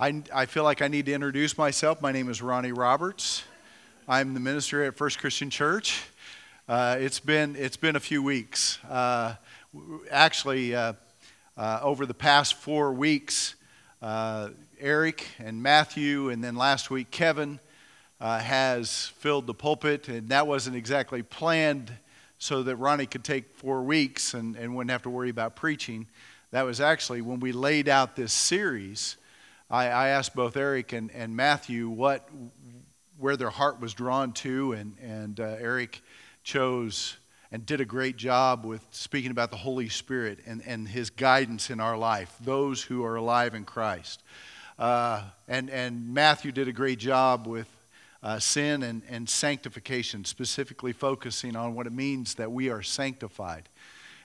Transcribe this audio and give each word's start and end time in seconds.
I, 0.00 0.24
I 0.34 0.46
feel 0.46 0.64
like 0.64 0.82
I 0.82 0.88
need 0.88 1.06
to 1.06 1.12
introduce 1.12 1.56
myself. 1.56 2.02
My 2.02 2.10
name 2.10 2.28
is 2.28 2.42
Ronnie 2.42 2.72
Roberts. 2.72 3.44
I'm 4.08 4.34
the 4.34 4.40
minister 4.40 4.82
at 4.82 4.96
First 4.96 5.20
Christian 5.20 5.50
Church. 5.50 6.02
Uh, 6.68 6.96
it's, 6.98 7.20
been, 7.20 7.54
it's 7.54 7.76
been 7.76 7.94
a 7.94 8.00
few 8.00 8.20
weeks. 8.20 8.82
Uh, 8.90 9.36
actually, 10.10 10.74
uh, 10.74 10.94
uh, 11.56 11.78
over 11.80 12.06
the 12.06 12.14
past 12.14 12.54
four 12.54 12.92
weeks, 12.92 13.54
uh, 14.02 14.48
Eric 14.80 15.28
and 15.38 15.62
Matthew, 15.62 16.30
and 16.30 16.42
then 16.42 16.56
last 16.56 16.90
week, 16.90 17.12
Kevin, 17.12 17.60
uh, 18.20 18.40
has 18.40 19.12
filled 19.18 19.46
the 19.46 19.54
pulpit, 19.54 20.08
and 20.08 20.28
that 20.30 20.48
wasn't 20.48 20.74
exactly 20.74 21.22
planned 21.22 21.92
so 22.40 22.64
that 22.64 22.74
Ronnie 22.76 23.06
could 23.06 23.22
take 23.22 23.54
four 23.54 23.84
weeks 23.84 24.34
and, 24.34 24.56
and 24.56 24.74
wouldn't 24.74 24.90
have 24.90 25.02
to 25.02 25.10
worry 25.10 25.30
about 25.30 25.54
preaching. 25.54 26.08
That 26.50 26.62
was 26.62 26.80
actually 26.80 27.20
when 27.20 27.38
we 27.38 27.52
laid 27.52 27.88
out 27.88 28.16
this 28.16 28.32
series 28.32 29.18
I, 29.70 29.86
I 29.86 30.08
asked 30.08 30.34
both 30.34 30.56
Eric 30.56 30.92
and, 30.92 31.10
and 31.12 31.34
Matthew 31.34 31.88
what, 31.88 32.28
where 33.18 33.36
their 33.36 33.50
heart 33.50 33.80
was 33.80 33.94
drawn 33.94 34.32
to, 34.32 34.72
and, 34.72 34.96
and 35.00 35.40
uh, 35.40 35.56
Eric 35.58 36.02
chose 36.42 37.16
and 37.50 37.64
did 37.64 37.80
a 37.80 37.84
great 37.84 38.16
job 38.16 38.64
with 38.64 38.84
speaking 38.90 39.30
about 39.30 39.50
the 39.50 39.56
Holy 39.56 39.88
Spirit 39.88 40.40
and, 40.46 40.62
and 40.66 40.88
his 40.88 41.08
guidance 41.08 41.70
in 41.70 41.80
our 41.80 41.96
life, 41.96 42.34
those 42.40 42.82
who 42.82 43.04
are 43.04 43.16
alive 43.16 43.54
in 43.54 43.64
Christ. 43.64 44.22
Uh, 44.78 45.22
and, 45.48 45.70
and 45.70 46.12
Matthew 46.12 46.52
did 46.52 46.68
a 46.68 46.72
great 46.72 46.98
job 46.98 47.46
with 47.46 47.68
uh, 48.22 48.38
sin 48.38 48.82
and, 48.82 49.02
and 49.08 49.28
sanctification, 49.28 50.24
specifically 50.24 50.92
focusing 50.92 51.56
on 51.56 51.74
what 51.74 51.86
it 51.86 51.92
means 51.92 52.34
that 52.34 52.50
we 52.50 52.70
are 52.70 52.82
sanctified. 52.82 53.68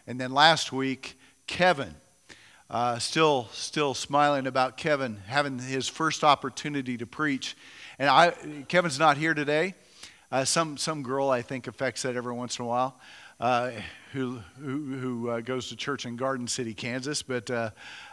And 0.08 0.19
then 0.19 0.33
last 0.33 0.71
week, 0.73 1.17
Kevin 1.45 1.94
uh, 2.70 3.00
still, 3.00 3.48
still 3.52 3.94
smiling 3.94 4.46
about 4.46 4.78
Kevin 4.78 5.18
having 5.28 5.58
his 5.58 5.88
first 5.88 6.23
opportunity 6.23 6.98
to 6.98 7.05
preach. 7.05 7.58
And 7.98 8.09
I, 8.09 8.32
Kevin's 8.67 9.00
not 9.00 9.17
here 9.17 9.34
today. 9.34 9.73
Uh, 10.31 10.45
some, 10.45 10.78
some 10.78 11.02
girl, 11.02 11.30
I 11.30 11.42
think, 11.42 11.66
affects 11.67 12.03
that 12.03 12.16
every 12.16 12.34
once 12.34 12.59
in 12.59 12.66
a 12.66 12.67
while, 12.67 13.00
uh, 13.39 13.72
who, 14.14 14.39
who, 14.59 14.98
who 14.98 15.30
uh, 15.30 15.42
goes 15.42 15.70
to 15.70 15.76
church 15.76 16.06
in 16.06 16.16
Garden 16.16 16.48
City, 16.48 16.76
Kansas. 16.76 17.23
But 17.23 17.50
uh, 17.50 17.72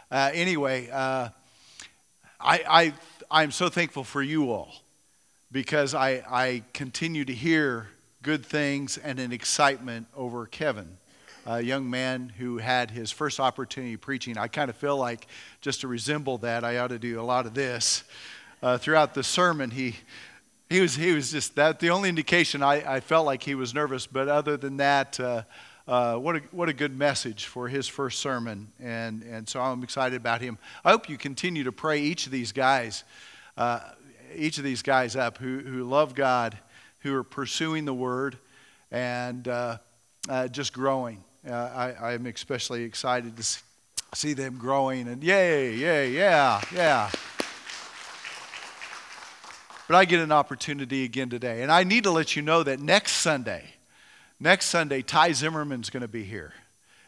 uh, 0.09 0.31
anyway, 0.33 0.89
I, 0.91 1.31
I, 2.41 2.93
I'm 3.29 3.51
so 3.51 3.69
thankful 3.69 4.03
for 4.03 4.23
you 4.23 4.51
all 4.51 4.73
because 5.51 5.93
I, 5.93 6.23
I 6.29 6.63
continue 6.73 7.25
to 7.25 7.33
hear 7.33 7.89
good 8.23 8.45
things 8.45 8.97
and 8.97 9.19
an 9.19 9.31
excitement 9.31 10.07
over 10.15 10.47
Kevin 10.47 10.97
a 11.47 11.61
young 11.61 11.89
man 11.89 12.31
who 12.37 12.57
had 12.57 12.91
his 12.91 13.09
first 13.09 13.39
opportunity 13.39 13.95
preaching. 13.95 14.37
I 14.37 14.49
kind 14.49 14.69
of 14.69 14.75
feel 14.75 14.97
like 14.97 15.27
just 15.61 15.79
to 15.81 15.87
resemble 15.87 16.39
that, 16.39 16.65
I 16.65 16.79
ought 16.79 16.89
to 16.89 16.99
do 16.99 17.21
a 17.21 17.23
lot 17.23 17.45
of 17.45 17.53
this. 17.53 18.03
Uh, 18.61 18.77
throughout 18.77 19.13
the 19.13 19.23
sermon, 19.23 19.71
he, 19.71 19.95
he, 20.69 20.81
was, 20.81 20.95
he 20.95 21.13
was 21.13 21.31
just 21.31 21.55
that. 21.55 21.79
The 21.79 21.89
only 21.89 22.09
indication 22.09 22.61
I, 22.61 22.95
I 22.95 22.99
felt 22.99 23.25
like 23.25 23.43
he 23.43 23.55
was 23.55 23.73
nervous, 23.73 24.05
but 24.05 24.27
other 24.27 24.57
than 24.57 24.75
that, 24.77 25.17
uh, 25.21 25.43
uh, 25.87 26.15
what, 26.15 26.35
a, 26.35 26.39
what 26.51 26.67
a 26.67 26.73
good 26.73 26.97
message 26.97 27.45
for 27.45 27.69
his 27.69 27.87
first 27.87 28.19
sermon. 28.19 28.67
And, 28.81 29.23
and 29.23 29.47
so 29.47 29.61
I'm 29.61 29.83
excited 29.83 30.17
about 30.17 30.41
him. 30.41 30.57
I 30.83 30.91
hope 30.91 31.09
you 31.09 31.17
continue 31.17 31.63
to 31.63 31.71
pray 31.71 32.01
each 32.01 32.25
of 32.25 32.33
these 32.33 32.51
guys, 32.51 33.05
uh, 33.55 33.79
each 34.35 34.57
of 34.57 34.65
these 34.65 34.81
guys 34.81 35.15
up 35.15 35.37
who, 35.37 35.59
who 35.59 35.85
love 35.85 36.13
God, 36.13 36.57
who 36.99 37.15
are 37.15 37.23
pursuing 37.23 37.85
the 37.85 37.93
word, 37.93 38.37
and 38.91 39.47
uh, 39.47 39.77
uh, 40.27 40.49
just 40.49 40.73
growing. 40.73 41.23
Uh, 41.47 41.93
I, 42.01 42.13
I'm 42.13 42.25
especially 42.25 42.83
excited 42.83 43.37
to 43.37 43.43
see 44.13 44.33
them 44.33 44.57
growing 44.57 45.07
and 45.07 45.23
yay, 45.23 45.75
yay, 45.75 46.11
yeah, 46.11 46.61
yeah. 46.73 47.09
But 49.87 49.95
I 49.95 50.03
get 50.03 50.19
an 50.19 50.33
opportunity 50.33 51.05
again 51.05 51.29
today. 51.29 51.61
And 51.61 51.71
I 51.71 51.85
need 51.85 52.03
to 52.03 52.11
let 52.11 52.35
you 52.35 52.41
know 52.41 52.63
that 52.63 52.81
next 52.81 53.13
Sunday, 53.13 53.63
next 54.41 54.65
Sunday, 54.65 55.01
Ty 55.01 55.31
Zimmerman's 55.31 55.89
going 55.89 56.01
to 56.01 56.09
be 56.09 56.23
here. 56.23 56.53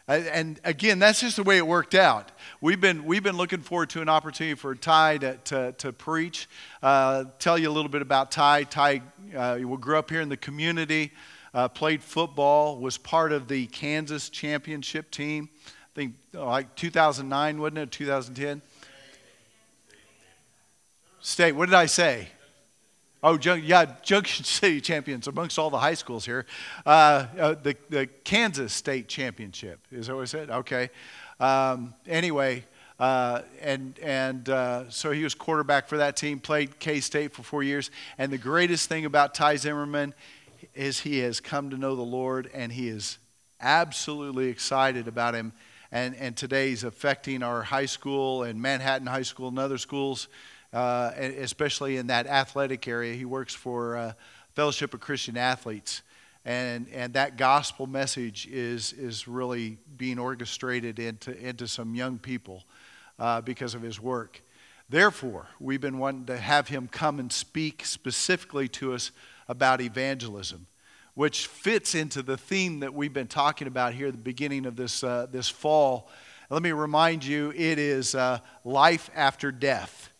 And 0.07 0.59
again, 0.63 0.99
that's 0.99 1.19
just 1.19 1.35
the 1.35 1.43
way 1.43 1.57
it 1.57 1.67
worked 1.67 1.93
out. 1.93 2.31
We've 2.61 2.79
been, 2.79 3.03
we've 3.03 3.21
been 3.21 3.37
looking 3.37 3.59
forward 3.59 3.89
to 3.91 4.01
an 4.01 4.09
opportunity 4.09 4.55
for 4.55 4.73
Ty 4.73 5.17
to, 5.17 5.37
to, 5.37 5.71
to 5.73 5.91
preach. 5.91 6.47
Uh, 6.81 7.25
tell 7.39 7.57
you 7.57 7.69
a 7.69 7.73
little 7.73 7.91
bit 7.91 8.01
about 8.01 8.31
Ty. 8.31 8.63
Ty 8.63 9.01
uh, 9.35 9.57
grew 9.57 9.97
up 9.97 10.09
here 10.09 10.21
in 10.21 10.29
the 10.29 10.37
community 10.37 11.11
uh, 11.53 11.67
played 11.67 12.03
football, 12.03 12.77
was 12.77 12.97
part 12.97 13.31
of 13.31 13.47
the 13.47 13.67
Kansas 13.67 14.29
championship 14.29 15.11
team. 15.11 15.49
I 15.65 15.95
think 15.95 16.15
uh, 16.35 16.45
like 16.45 16.75
2009, 16.75 17.59
wasn't 17.59 17.77
it? 17.79 17.91
2010? 17.91 18.61
State. 21.21 21.51
What 21.53 21.65
did 21.65 21.75
I 21.75 21.85
say? 21.85 22.29
Oh, 23.21 23.37
yeah, 23.37 23.85
Junction 24.01 24.45
City 24.45 24.79
champions 24.79 25.27
amongst 25.27 25.59
all 25.59 25.69
the 25.69 25.79
high 25.79 25.93
schools 25.93 26.25
here. 26.25 26.45
Uh, 26.85 27.25
uh, 27.37 27.55
the, 27.61 27.75
the 27.89 28.07
Kansas 28.23 28.71
State 28.73 29.07
Championship. 29.07 29.79
Is 29.91 30.07
that 30.07 30.15
what 30.15 30.21
I 30.21 30.25
said? 30.25 30.49
Okay. 30.49 30.89
Um, 31.39 31.93
anyway, 32.07 32.63
uh, 32.99 33.41
and 33.61 33.97
and 33.99 34.49
uh, 34.49 34.89
so 34.89 35.11
he 35.11 35.23
was 35.23 35.33
quarterback 35.33 35.87
for 35.87 35.97
that 35.97 36.17
team, 36.17 36.39
played 36.39 36.79
K 36.79 36.99
State 36.99 37.33
for 37.33 37.43
four 37.43 37.63
years. 37.63 37.91
And 38.17 38.31
the 38.31 38.37
greatest 38.37 38.89
thing 38.89 39.05
about 39.05 39.33
Ty 39.33 39.55
Zimmerman 39.55 40.13
is 40.79 41.01
he 41.01 41.19
has 41.19 41.41
come 41.41 41.69
to 41.71 41.77
know 41.77 41.93
the 41.93 42.01
Lord 42.01 42.49
and 42.53 42.71
he 42.71 42.87
is 42.87 43.17
absolutely 43.59 44.47
excited 44.47 45.09
about 45.09 45.35
him. 45.35 45.51
And, 45.91 46.15
and 46.15 46.37
today 46.37 46.69
he's 46.69 46.85
affecting 46.85 47.43
our 47.43 47.63
high 47.63 47.85
school 47.85 48.43
and 48.43 48.61
Manhattan 48.61 49.05
High 49.05 49.23
School 49.23 49.49
and 49.49 49.59
other 49.59 49.77
schools, 49.77 50.29
uh, 50.71 51.11
especially 51.17 51.97
in 51.97 52.07
that 52.07 52.27
athletic 52.27 52.87
area. 52.87 53.13
He 53.13 53.25
works 53.25 53.53
for 53.53 53.97
uh, 53.97 54.13
Fellowship 54.53 54.93
of 54.93 55.01
Christian 55.01 55.35
Athletes. 55.35 56.01
And, 56.45 56.87
and 56.93 57.13
that 57.13 57.35
gospel 57.35 57.85
message 57.85 58.47
is, 58.47 58.93
is 58.93 59.27
really 59.27 59.79
being 59.97 60.17
orchestrated 60.17 60.97
into, 60.97 61.37
into 61.37 61.67
some 61.67 61.93
young 61.93 62.19
people 62.19 62.63
uh, 63.19 63.41
because 63.41 63.75
of 63.75 63.81
his 63.81 63.99
work. 63.99 64.41
Therefore, 64.87 65.47
we've 65.59 65.81
been 65.81 65.99
wanting 65.99 66.27
to 66.27 66.37
have 66.37 66.69
him 66.69 66.87
come 66.87 67.19
and 67.19 67.33
speak 67.33 67.85
specifically 67.85 68.69
to 68.69 68.93
us 68.93 69.11
about 69.49 69.81
evangelism, 69.81 70.67
which 71.15 71.47
fits 71.47 71.95
into 71.95 72.21
the 72.21 72.37
theme 72.37 72.79
that 72.79 72.93
we've 72.93 73.11
been 73.11 73.27
talking 73.27 73.67
about 73.67 73.93
here 73.93 74.07
at 74.07 74.13
the 74.13 74.19
beginning 74.19 74.65
of 74.65 74.77
this, 74.77 75.03
uh, 75.03 75.27
this 75.29 75.49
fall. 75.49 76.09
Let 76.49 76.61
me 76.61 76.71
remind 76.71 77.25
you 77.25 77.51
it 77.55 77.79
is 77.79 78.15
uh, 78.15 78.39
life 78.63 79.09
after 79.15 79.51
death, 79.51 80.11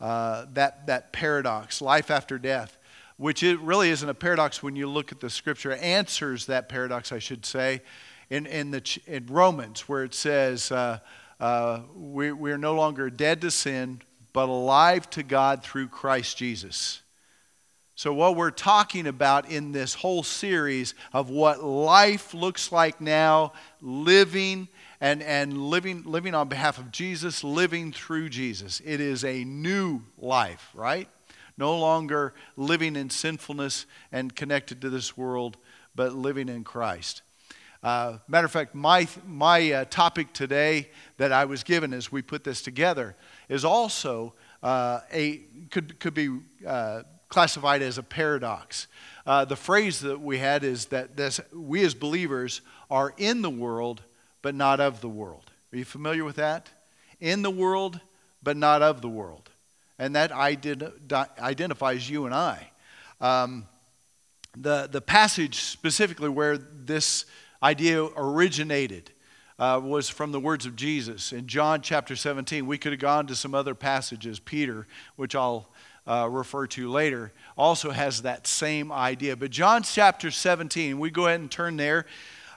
uh, 0.00 0.46
that, 0.52 0.86
that 0.86 1.12
paradox, 1.12 1.80
life 1.80 2.10
after 2.10 2.38
death, 2.38 2.78
which 3.16 3.42
it 3.42 3.58
really 3.60 3.90
isn't 3.90 4.08
a 4.08 4.14
paradox 4.14 4.62
when 4.62 4.76
you 4.76 4.88
look 4.88 5.10
at 5.10 5.20
the 5.20 5.30
scripture, 5.30 5.72
answers 5.72 6.46
that 6.46 6.68
paradox, 6.68 7.10
I 7.10 7.18
should 7.18 7.46
say, 7.46 7.80
in, 8.28 8.46
in, 8.46 8.70
the, 8.70 9.00
in 9.06 9.26
Romans, 9.26 9.88
where 9.88 10.04
it 10.04 10.14
says, 10.14 10.70
uh, 10.70 10.98
uh, 11.40 11.80
we, 11.94 12.32
we 12.32 12.52
are 12.52 12.58
no 12.58 12.74
longer 12.74 13.08
dead 13.08 13.40
to 13.40 13.50
sin, 13.50 14.02
but 14.32 14.48
alive 14.48 15.08
to 15.10 15.22
God 15.22 15.62
through 15.62 15.88
Christ 15.88 16.36
Jesus. 16.36 17.02
So, 17.96 18.12
what 18.12 18.34
we're 18.34 18.50
talking 18.50 19.06
about 19.06 19.48
in 19.48 19.70
this 19.70 19.94
whole 19.94 20.24
series 20.24 20.94
of 21.12 21.30
what 21.30 21.62
life 21.62 22.34
looks 22.34 22.72
like 22.72 23.00
now, 23.00 23.52
living 23.80 24.66
and, 25.00 25.22
and 25.22 25.56
living, 25.56 26.02
living 26.02 26.34
on 26.34 26.48
behalf 26.48 26.78
of 26.78 26.90
Jesus, 26.90 27.44
living 27.44 27.92
through 27.92 28.30
Jesus. 28.30 28.82
It 28.84 29.00
is 29.00 29.24
a 29.24 29.44
new 29.44 30.02
life, 30.18 30.70
right? 30.74 31.08
No 31.56 31.78
longer 31.78 32.34
living 32.56 32.96
in 32.96 33.10
sinfulness 33.10 33.86
and 34.10 34.34
connected 34.34 34.80
to 34.80 34.90
this 34.90 35.16
world, 35.16 35.56
but 35.94 36.14
living 36.14 36.48
in 36.48 36.64
Christ. 36.64 37.22
Uh, 37.80 38.18
matter 38.26 38.46
of 38.46 38.50
fact, 38.50 38.74
my, 38.74 39.06
my 39.24 39.70
uh, 39.70 39.84
topic 39.84 40.32
today 40.32 40.88
that 41.18 41.30
I 41.30 41.44
was 41.44 41.62
given 41.62 41.92
as 41.92 42.10
we 42.10 42.22
put 42.22 42.42
this 42.42 42.60
together 42.60 43.14
is 43.48 43.64
also 43.64 44.34
uh, 44.64 45.00
a 45.12 45.42
could 45.70 46.00
could 46.00 46.14
be 46.14 46.40
uh, 46.66 47.02
classified 47.34 47.82
as 47.82 47.98
a 47.98 48.02
paradox. 48.04 48.86
Uh, 49.26 49.44
the 49.44 49.56
phrase 49.56 49.98
that 49.98 50.20
we 50.20 50.38
had 50.38 50.62
is 50.62 50.86
that 50.86 51.16
this, 51.16 51.40
we 51.52 51.84
as 51.84 51.92
believers 51.92 52.60
are 52.92 53.12
in 53.18 53.42
the 53.42 53.50
world, 53.50 54.02
but 54.40 54.54
not 54.54 54.78
of 54.78 55.00
the 55.00 55.08
world. 55.08 55.50
Are 55.72 55.78
you 55.78 55.84
familiar 55.84 56.24
with 56.24 56.36
that? 56.36 56.70
In 57.20 57.42
the 57.42 57.50
world, 57.50 57.98
but 58.40 58.56
not 58.56 58.82
of 58.82 59.00
the 59.00 59.08
world. 59.08 59.50
And 59.98 60.14
that 60.14 60.30
identifies 60.30 62.08
you 62.08 62.24
and 62.24 62.32
I. 62.32 62.68
Um, 63.20 63.66
the, 64.56 64.88
the 64.88 65.00
passage 65.00 65.56
specifically 65.56 66.28
where 66.28 66.56
this 66.56 67.24
idea 67.60 68.04
originated 68.16 69.10
uh, 69.58 69.80
was 69.82 70.08
from 70.08 70.30
the 70.30 70.38
words 70.38 70.66
of 70.66 70.76
Jesus 70.76 71.32
in 71.32 71.48
John 71.48 71.80
chapter 71.80 72.14
17. 72.14 72.64
We 72.64 72.78
could 72.78 72.92
have 72.92 73.00
gone 73.00 73.26
to 73.26 73.34
some 73.34 73.56
other 73.56 73.74
passages, 73.74 74.38
Peter, 74.38 74.86
which 75.16 75.34
I'll 75.34 75.68
uh, 76.06 76.28
refer 76.30 76.66
to 76.68 76.90
later, 76.90 77.32
also 77.56 77.90
has 77.90 78.22
that 78.22 78.46
same 78.46 78.92
idea. 78.92 79.36
But 79.36 79.50
John 79.50 79.82
chapter 79.82 80.30
17, 80.30 80.98
we 80.98 81.10
go 81.10 81.26
ahead 81.26 81.40
and 81.40 81.50
turn 81.50 81.76
there. 81.76 82.06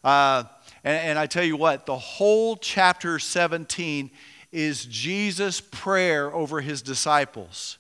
Uh, 0.04 0.44
and, 0.84 1.10
and 1.10 1.20
I 1.20 1.28
tell 1.28 1.44
you 1.44 1.58
what, 1.58 1.86
the 1.86 1.98
whole 1.98 2.58
chapter 2.58 3.20
17 3.20 4.12
is 4.52 4.86
Jesus' 4.86 5.62
prayer 5.62 6.34
over 6.34 6.62
his 6.62 6.82
disciples 6.82 7.78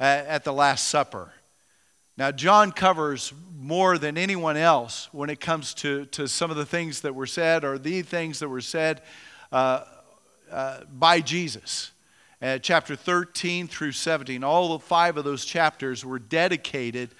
at, 0.00 0.26
at 0.26 0.44
the 0.44 0.52
Last 0.52 0.88
Supper. 0.88 1.32
Now, 2.16 2.30
John 2.30 2.70
covers 2.70 3.32
more 3.58 3.98
than 3.98 4.16
anyone 4.16 4.56
else 4.56 5.08
when 5.12 5.30
it 5.30 5.40
comes 5.40 5.74
to, 5.74 6.06
to 6.06 6.28
some 6.28 6.50
of 6.50 6.56
the 6.56 6.66
things 6.66 7.00
that 7.00 7.14
were 7.14 7.26
said 7.26 7.64
or 7.64 7.76
the 7.76 8.02
things 8.02 8.38
that 8.38 8.48
were 8.48 8.60
said 8.60 9.02
uh, 9.50 9.84
uh, 10.50 10.80
by 10.92 11.20
Jesus. 11.20 11.90
Uh, 12.42 12.58
chapter 12.58 12.96
13 12.96 13.68
through 13.68 13.92
17, 13.92 14.44
all 14.44 14.76
the 14.76 14.78
five 14.78 15.16
of 15.16 15.24
those 15.24 15.44
chapters 15.44 16.04
were 16.04 16.18
dedicated 16.18 17.10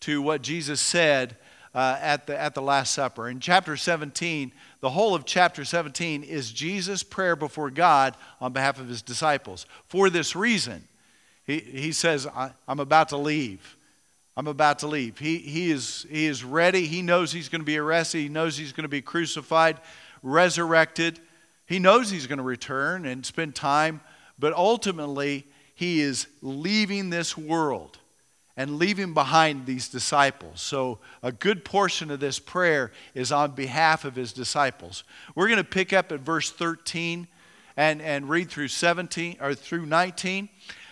to 0.00 0.20
what 0.20 0.42
Jesus 0.42 0.80
said 0.80 1.36
uh, 1.74 1.98
at, 2.00 2.26
the, 2.26 2.38
at 2.38 2.54
the 2.54 2.62
Last 2.62 2.92
Supper. 2.92 3.28
In 3.28 3.40
chapter 3.40 3.76
17, 3.76 4.52
the 4.80 4.90
whole 4.90 5.14
of 5.14 5.24
chapter 5.24 5.64
17 5.64 6.22
is 6.22 6.52
Jesus' 6.52 7.02
prayer 7.02 7.36
before 7.36 7.70
God 7.70 8.16
on 8.40 8.52
behalf 8.52 8.78
of 8.78 8.88
his 8.88 9.02
disciples. 9.02 9.66
For 9.88 10.10
this 10.10 10.36
reason, 10.36 10.86
he, 11.46 11.58
he 11.58 11.92
says, 11.92 12.26
I'm 12.68 12.80
about 12.80 13.08
to 13.10 13.16
leave. 13.16 13.76
I'm 14.36 14.46
about 14.46 14.80
to 14.80 14.86
leave. 14.86 15.18
He, 15.18 15.38
he, 15.38 15.70
is, 15.70 16.06
he 16.10 16.26
is 16.26 16.42
ready. 16.42 16.86
He 16.86 17.02
knows 17.02 17.32
he's 17.32 17.48
going 17.48 17.60
to 17.60 17.66
be 17.66 17.78
arrested. 17.78 18.18
He 18.18 18.28
knows 18.28 18.56
he's 18.56 18.72
going 18.72 18.82
to 18.82 18.88
be 18.88 19.02
crucified, 19.02 19.78
resurrected. 20.22 21.20
He 21.66 21.78
knows 21.78 22.10
he's 22.10 22.26
going 22.26 22.38
to 22.38 22.44
return 22.44 23.06
and 23.06 23.24
spend 23.24 23.54
time, 23.54 24.00
but 24.38 24.52
ultimately, 24.52 25.46
he 25.74 26.00
is 26.00 26.26
leaving 26.40 27.10
this 27.10 27.36
world 27.36 27.98
and 28.56 28.78
leaving 28.78 29.14
behind 29.14 29.66
these 29.66 29.88
disciples. 29.88 30.60
So, 30.60 30.98
a 31.22 31.32
good 31.32 31.64
portion 31.64 32.10
of 32.10 32.20
this 32.20 32.38
prayer 32.38 32.92
is 33.14 33.32
on 33.32 33.52
behalf 33.52 34.04
of 34.04 34.14
his 34.14 34.32
disciples. 34.32 35.02
We're 35.34 35.48
going 35.48 35.58
to 35.58 35.64
pick 35.64 35.92
up 35.92 36.12
at 36.12 36.20
verse 36.20 36.50
13 36.50 37.26
and, 37.76 38.00
and 38.00 38.28
read 38.28 38.50
through 38.50 38.68
17 38.68 39.38
or 39.40 39.54
through 39.54 39.86
19. 39.86 40.48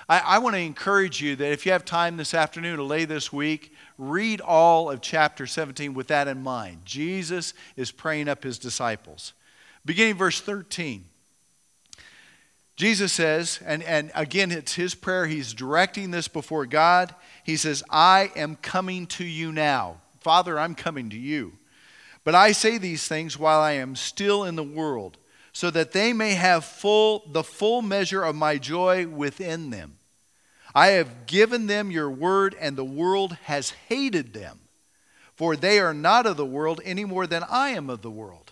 I, 0.09 0.19
I 0.19 0.39
want 0.39 0.57
to 0.57 0.61
encourage 0.61 1.21
you 1.23 1.37
that 1.37 1.53
if 1.53 1.65
you 1.65 1.73
have 1.73 1.85
time 1.85 2.17
this 2.17 2.35
afternoon 2.35 2.79
to 2.79 2.83
lay 2.83 3.05
this 3.05 3.33
week, 3.33 3.73
read 3.97 4.41
all 4.41 4.91
of 4.91 5.01
chapter 5.01 5.47
17 5.47 5.95
with 5.95 6.09
that 6.09 6.27
in 6.27 6.43
mind. 6.43 6.81
Jesus 6.85 7.55
is 7.77 7.93
praying 7.93 8.29
up 8.29 8.43
his 8.43 8.59
disciples. 8.59 9.33
Beginning 9.85 10.17
verse 10.17 10.41
13. 10.41 11.05
Jesus 12.83 13.13
says, 13.13 13.61
and, 13.65 13.81
and 13.85 14.11
again, 14.13 14.51
it's 14.51 14.75
his 14.75 14.97
prayer. 14.97 15.27
He's 15.27 15.55
directing 15.55 16.11
this 16.11 16.27
before 16.27 16.67
God. 16.67 17.15
He 17.45 17.57
says, 17.57 17.85
I 17.89 18.33
am 18.35 18.57
coming 18.57 19.07
to 19.07 19.25
you 19.25 19.53
now. 19.53 20.01
Father, 20.19 20.59
I'm 20.59 20.75
coming 20.75 21.09
to 21.11 21.17
you. 21.17 21.53
But 22.25 22.35
I 22.35 22.51
say 22.51 22.79
these 22.79 23.07
things 23.07 23.39
while 23.39 23.61
I 23.61 23.75
am 23.75 23.95
still 23.95 24.43
in 24.43 24.57
the 24.57 24.65
world, 24.65 25.17
so 25.53 25.71
that 25.71 25.93
they 25.93 26.13
may 26.13 26.35
have 26.35 26.65
full, 26.65 27.23
the 27.31 27.45
full 27.45 27.83
measure 27.83 28.25
of 28.25 28.35
my 28.35 28.59
joy 28.59 29.07
within 29.07 29.71
them. 29.71 29.99
I 30.75 30.89
have 30.89 31.27
given 31.27 31.69
them 31.69 31.93
your 31.93 32.11
word, 32.11 32.57
and 32.61 32.75
the 32.75 32.85
world 32.85 33.37
has 33.45 33.71
hated 33.71 34.35
them, 34.35 34.59
for 35.37 35.55
they 35.55 35.79
are 35.79 35.95
not 35.95 36.27
of 36.27 36.37
the 36.37 36.45
world 36.45 36.81
any 36.85 37.05
more 37.05 37.29
than 37.29 37.45
I 37.49 37.69
am 37.71 37.89
of 37.89 38.03
the 38.03 38.11
world. 38.11 38.52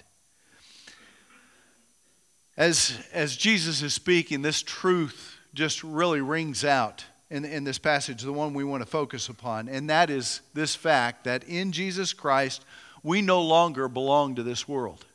As, 2.57 2.97
as 3.13 3.35
Jesus 3.35 3.81
is 3.81 3.93
speaking, 3.93 4.41
this 4.41 4.61
truth 4.61 5.37
just 5.53 5.83
really 5.83 6.21
rings 6.21 6.63
out 6.63 7.05
in, 7.29 7.45
in 7.45 7.63
this 7.63 7.77
passage, 7.77 8.21
the 8.21 8.33
one 8.33 8.53
we 8.53 8.63
want 8.63 8.83
to 8.83 8.89
focus 8.89 9.29
upon, 9.29 9.69
and 9.69 9.89
that 9.89 10.09
is 10.09 10.41
this 10.53 10.75
fact 10.75 11.23
that 11.23 11.45
in 11.45 11.71
Jesus 11.71 12.11
Christ, 12.11 12.65
we 13.03 13.21
no 13.21 13.41
longer 13.41 13.87
belong 13.87 14.35
to 14.35 14.43
this 14.43 14.67
world. 14.67 15.05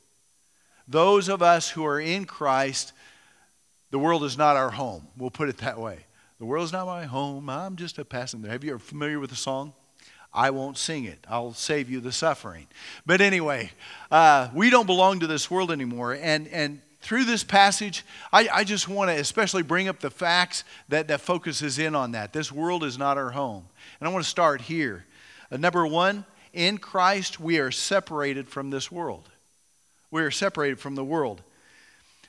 Those 0.88 1.28
of 1.28 1.42
us 1.42 1.68
who 1.68 1.84
are 1.84 2.00
in 2.00 2.24
Christ, 2.24 2.92
the 3.90 3.98
world 3.98 4.24
is 4.24 4.38
not 4.38 4.56
our 4.56 4.70
home. 4.70 5.06
We'll 5.16 5.30
put 5.30 5.48
it 5.48 5.58
that 5.58 5.78
way. 5.78 6.06
The 6.38 6.46
world 6.46 6.64
is 6.64 6.72
not 6.72 6.86
my 6.86 7.04
home. 7.04 7.50
I'm 7.50 7.76
just 7.76 7.98
a 7.98 8.04
passenger. 8.04 8.48
Have 8.48 8.64
you 8.64 8.70
ever 8.70 8.78
familiar 8.78 9.20
with 9.20 9.30
the 9.30 9.36
song? 9.36 9.72
I 10.32 10.50
won't 10.50 10.76
sing 10.76 11.04
it. 11.04 11.18
I'll 11.28 11.54
save 11.54 11.90
you 11.90 12.00
the 12.00 12.12
suffering. 12.12 12.66
But 13.06 13.20
anyway, 13.20 13.70
uh, 14.10 14.48
we 14.54 14.68
don't 14.70 14.86
belong 14.86 15.20
to 15.20 15.26
this 15.26 15.50
world 15.50 15.70
anymore. 15.70 16.12
And, 16.12 16.46
and 16.48 16.80
through 17.06 17.22
this 17.22 17.44
passage, 17.44 18.04
I, 18.32 18.48
I 18.52 18.64
just 18.64 18.88
want 18.88 19.10
to 19.10 19.16
especially 19.16 19.62
bring 19.62 19.86
up 19.86 20.00
the 20.00 20.10
facts 20.10 20.64
that, 20.88 21.06
that 21.06 21.20
focuses 21.20 21.78
in 21.78 21.94
on 21.94 22.10
that. 22.12 22.32
This 22.32 22.50
world 22.50 22.82
is 22.82 22.98
not 22.98 23.16
our 23.16 23.30
home. 23.30 23.64
And 24.00 24.08
I 24.08 24.12
want 24.12 24.24
to 24.24 24.28
start 24.28 24.60
here. 24.60 25.04
Uh, 25.52 25.56
number 25.56 25.86
one, 25.86 26.24
in 26.52 26.78
Christ, 26.78 27.38
we 27.38 27.60
are 27.60 27.70
separated 27.70 28.48
from 28.48 28.70
this 28.70 28.90
world. 28.90 29.28
We 30.10 30.20
are 30.20 30.32
separated 30.32 30.80
from 30.80 30.96
the 30.96 31.04
world. 31.04 31.42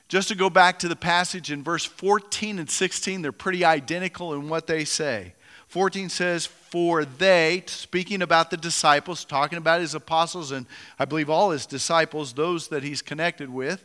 Just 0.06 0.28
to 0.28 0.36
go 0.36 0.48
back 0.48 0.78
to 0.78 0.88
the 0.88 0.94
passage 0.94 1.50
in 1.50 1.64
verse 1.64 1.84
14 1.84 2.60
and 2.60 2.70
16, 2.70 3.20
they're 3.20 3.32
pretty 3.32 3.64
identical 3.64 4.32
in 4.32 4.48
what 4.48 4.68
they 4.68 4.84
say. 4.84 5.32
14 5.66 6.08
says, 6.08 6.46
For 6.46 7.04
they, 7.04 7.64
speaking 7.66 8.22
about 8.22 8.52
the 8.52 8.56
disciples, 8.56 9.24
talking 9.24 9.58
about 9.58 9.80
his 9.80 9.96
apostles, 9.96 10.52
and 10.52 10.66
I 11.00 11.04
believe 11.04 11.28
all 11.28 11.50
his 11.50 11.66
disciples, 11.66 12.32
those 12.32 12.68
that 12.68 12.84
he's 12.84 13.02
connected 13.02 13.50
with, 13.50 13.84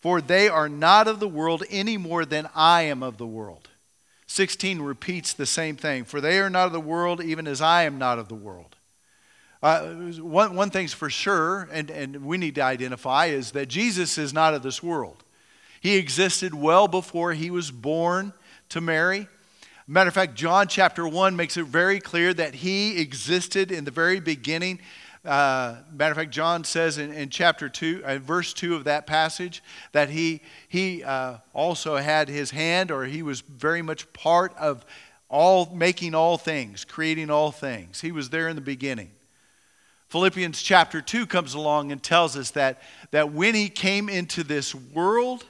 for 0.00 0.20
they 0.20 0.48
are 0.48 0.68
not 0.68 1.08
of 1.08 1.20
the 1.20 1.28
world 1.28 1.64
any 1.70 1.96
more 1.96 2.24
than 2.24 2.48
I 2.54 2.82
am 2.82 3.02
of 3.02 3.18
the 3.18 3.26
world. 3.26 3.68
16 4.26 4.80
repeats 4.80 5.32
the 5.32 5.46
same 5.46 5.76
thing. 5.76 6.04
For 6.04 6.20
they 6.20 6.38
are 6.38 6.50
not 6.50 6.66
of 6.66 6.72
the 6.72 6.80
world, 6.80 7.22
even 7.22 7.46
as 7.46 7.60
I 7.60 7.84
am 7.84 7.98
not 7.98 8.18
of 8.18 8.28
the 8.28 8.34
world. 8.34 8.76
Uh, 9.62 9.86
one, 10.20 10.54
one 10.54 10.70
thing's 10.70 10.92
for 10.92 11.08
sure, 11.08 11.68
and, 11.72 11.90
and 11.90 12.24
we 12.24 12.36
need 12.36 12.54
to 12.56 12.60
identify, 12.60 13.26
is 13.26 13.52
that 13.52 13.68
Jesus 13.68 14.18
is 14.18 14.32
not 14.32 14.54
of 14.54 14.62
this 14.62 14.82
world. 14.82 15.24
He 15.80 15.96
existed 15.96 16.54
well 16.54 16.88
before 16.88 17.32
he 17.32 17.50
was 17.50 17.70
born 17.70 18.32
to 18.70 18.80
Mary. 18.80 19.28
Matter 19.86 20.08
of 20.08 20.14
fact, 20.14 20.34
John 20.34 20.66
chapter 20.66 21.06
1 21.06 21.36
makes 21.36 21.56
it 21.56 21.64
very 21.64 22.00
clear 22.00 22.34
that 22.34 22.56
he 22.56 23.00
existed 23.00 23.70
in 23.70 23.84
the 23.84 23.90
very 23.90 24.18
beginning. 24.18 24.80
Uh, 25.26 25.76
matter 25.92 26.12
of 26.12 26.16
fact, 26.16 26.30
John 26.30 26.64
says 26.64 26.98
in, 26.98 27.12
in 27.12 27.28
chapter 27.30 27.68
2, 27.68 28.02
uh, 28.04 28.18
verse 28.18 28.52
2 28.52 28.74
of 28.76 28.84
that 28.84 29.06
passage, 29.06 29.62
that 29.92 30.08
he, 30.08 30.40
he 30.68 31.02
uh, 31.02 31.38
also 31.52 31.96
had 31.96 32.28
his 32.28 32.50
hand, 32.50 32.90
or 32.90 33.04
he 33.04 33.22
was 33.22 33.40
very 33.40 33.82
much 33.82 34.10
part 34.12 34.56
of 34.56 34.84
all 35.28 35.68
making 35.74 36.14
all 36.14 36.38
things, 36.38 36.84
creating 36.84 37.30
all 37.30 37.50
things. 37.50 38.00
He 38.00 38.12
was 38.12 38.30
there 38.30 38.48
in 38.48 38.54
the 38.54 38.62
beginning. 38.62 39.10
Philippians 40.08 40.62
chapter 40.62 41.00
2 41.00 41.26
comes 41.26 41.54
along 41.54 41.90
and 41.90 42.02
tells 42.02 42.36
us 42.36 42.52
that, 42.52 42.80
that 43.10 43.32
when 43.32 43.54
he 43.54 43.68
came 43.68 44.08
into 44.08 44.44
this 44.44 44.74
world, 44.74 45.44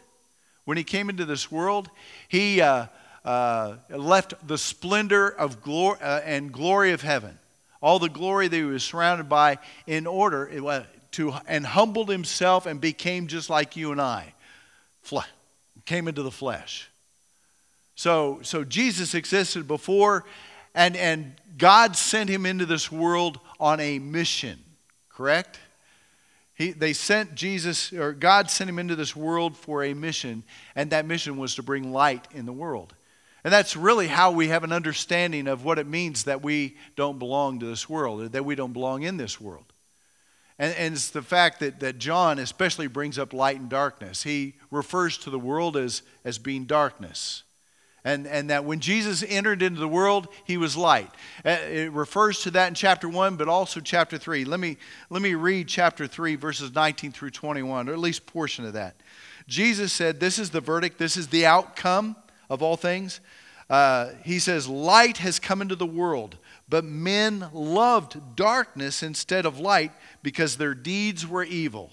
when 0.65 0.79
he 0.79 0.85
came 0.85 1.11
into 1.11 1.27
this 1.27 1.53
world, 1.53 1.91
he 2.29 2.63
uh, 2.63 2.87
uh, 3.25 3.77
left 3.91 4.35
the 4.47 4.57
splendor 4.57 5.29
of 5.29 5.63
glory 5.63 5.99
uh, 6.01 6.21
and 6.25 6.53
glory 6.53 6.93
of 6.93 7.03
heaven, 7.03 7.39
all 7.83 7.99
the 7.99 8.09
glory 8.09 8.49
that 8.49 8.57
he 8.57 8.63
was 8.63 8.83
surrounded 8.83 9.29
by, 9.29 9.59
in 9.87 10.07
order 10.07 10.47
to 11.13 11.35
and 11.47 11.65
humbled 11.67 12.09
himself 12.09 12.67
and 12.67 12.81
became 12.81 13.27
just 13.27 13.49
like 13.51 13.77
you 13.77 13.93
and 13.93 14.01
I, 14.01 14.35
came 15.85 16.09
into 16.09 16.23
the 16.23 16.31
flesh. 16.31 16.89
So, 17.95 18.41
so 18.43 18.65
Jesus 18.65 19.15
existed 19.15 19.67
before, 19.67 20.25
and 20.75 20.97
and 20.97 21.35
God 21.57 21.97
sent 21.97 22.29
him 22.29 22.45
into 22.45 22.67
this 22.67 22.93
world 22.93 23.41
on 23.59 23.81
a 23.81 23.99
mission. 23.99 24.59
Correct? 25.09 25.59
He, 26.55 26.73
they 26.73 26.93
sent 26.93 27.35
Jesus, 27.35 27.93
or 27.93 28.13
God 28.13 28.51
sent 28.51 28.69
him 28.69 28.79
into 28.79 28.97
this 28.97 29.15
world 29.15 29.57
for 29.57 29.85
a 29.85 29.95
mission, 29.95 30.43
and 30.75 30.91
that 30.91 31.07
mission 31.07 31.37
was 31.37 31.55
to 31.57 31.63
bring 31.63 31.93
light 31.93 32.27
in 32.33 32.47
the 32.47 32.53
world. 32.53 32.95
And 33.47 33.53
that's 33.53 33.77
really 33.77 34.09
how 34.09 34.33
we 34.33 34.49
have 34.49 34.65
an 34.65 34.73
understanding 34.73 35.47
of 35.47 35.65
what 35.65 35.79
it 35.79 35.87
means 35.87 36.25
that 36.25 36.43
we 36.43 36.77
don't 36.97 37.21
belong 37.21 37.61
to 37.61 37.67
this 37.67 37.89
world, 37.89 38.23
or 38.23 38.29
that 38.31 38.45
we 38.45 38.57
don't 38.57 38.73
belong 38.73 39.05
in 39.05 39.19
this 39.19 39.41
world. 39.41 39.73
And, 40.59 40.75
and 40.75 40.95
it's 40.95 41.11
the 41.11 41.23
fact 41.23 41.61
that, 41.61 41.79
that 41.79 41.99
John 41.99 42.41
especially 42.41 42.89
brings 42.89 43.21
up 43.21 43.33
light 43.33 43.61
and 43.61 43.69
darkness. 43.69 44.25
He 44.25 44.55
refers 44.73 45.17
to 45.19 45.31
the 45.31 45.39
world 45.39 45.77
as, 45.77 46.03
as 46.25 46.39
being 46.39 46.65
darkness 46.65 47.45
and, 48.07 48.29
and 48.29 48.51
that 48.51 48.65
when 48.65 48.79
Jesus 48.79 49.25
entered 49.29 49.63
into 49.63 49.81
the 49.81 49.89
world, 49.89 50.29
he 50.45 50.57
was 50.57 50.77
light. 50.77 51.11
Uh, 51.45 51.51
it 51.69 51.93
refers 51.93 52.41
to 52.43 52.53
that 52.53 52.69
in 52.69 52.75
chapter 52.75 53.09
1, 53.09 53.35
but 53.35 53.49
also 53.49 53.81
chapter 53.81 54.17
3. 54.17 54.45
Let 54.45 54.61
me, 54.61 54.77
let 55.11 55.23
me 55.23 55.35
read 55.35 55.67
chapter 55.67 56.07
3, 56.07 56.37
verses 56.37 56.73
19 56.73 57.11
through 57.11 57.31
21, 57.31 57.89
or 57.89 57.93
at 57.93 57.99
least 57.99 58.25
portion 58.25 58.65
of 58.65 58.75
that. 58.75 58.95
Jesus 59.49 59.93
said, 59.93 60.21
This 60.21 60.39
is 60.39 60.51
the 60.51 60.61
verdict, 60.61 60.99
this 60.99 61.17
is 61.17 61.29
the 61.29 61.47
outcome 61.47 62.15
of 62.49 62.63
all 62.63 62.77
things. 62.77 63.21
Uh, 63.69 64.11
he 64.25 64.39
says, 64.39 64.69
Light 64.69 65.19
has 65.19 65.39
come 65.39 65.61
into 65.61 65.77
the 65.77 65.87
world, 65.87 66.37
but 66.69 66.85
men 66.85 67.47
loved 67.53 68.37
darkness 68.37 69.03
instead 69.03 69.45
of 69.47 69.59
light 69.59 69.93
because 70.23 70.57
their 70.57 70.75
deeds 70.75 71.27
were 71.27 71.45
evil. 71.45 71.91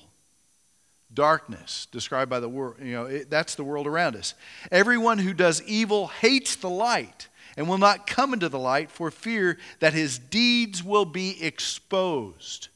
Darkness, 1.13 1.87
described 1.91 2.29
by 2.29 2.39
the 2.39 2.49
world, 2.49 2.75
you 2.81 2.93
know, 2.93 3.05
it, 3.05 3.29
that's 3.29 3.55
the 3.55 3.63
world 3.63 3.85
around 3.85 4.15
us. 4.15 4.33
Everyone 4.71 5.19
who 5.19 5.33
does 5.33 5.61
evil 5.63 6.07
hates 6.07 6.55
the 6.55 6.69
light 6.69 7.27
and 7.55 7.69
will 7.69 7.77
not 7.77 8.07
come 8.07 8.33
into 8.33 8.49
the 8.49 8.59
light 8.59 8.89
for 8.89 9.11
fear 9.11 9.59
that 9.79 9.93
his 9.93 10.17
deeds 10.17 10.83
will 10.83 11.05
be 11.05 11.43
exposed. 11.43 12.69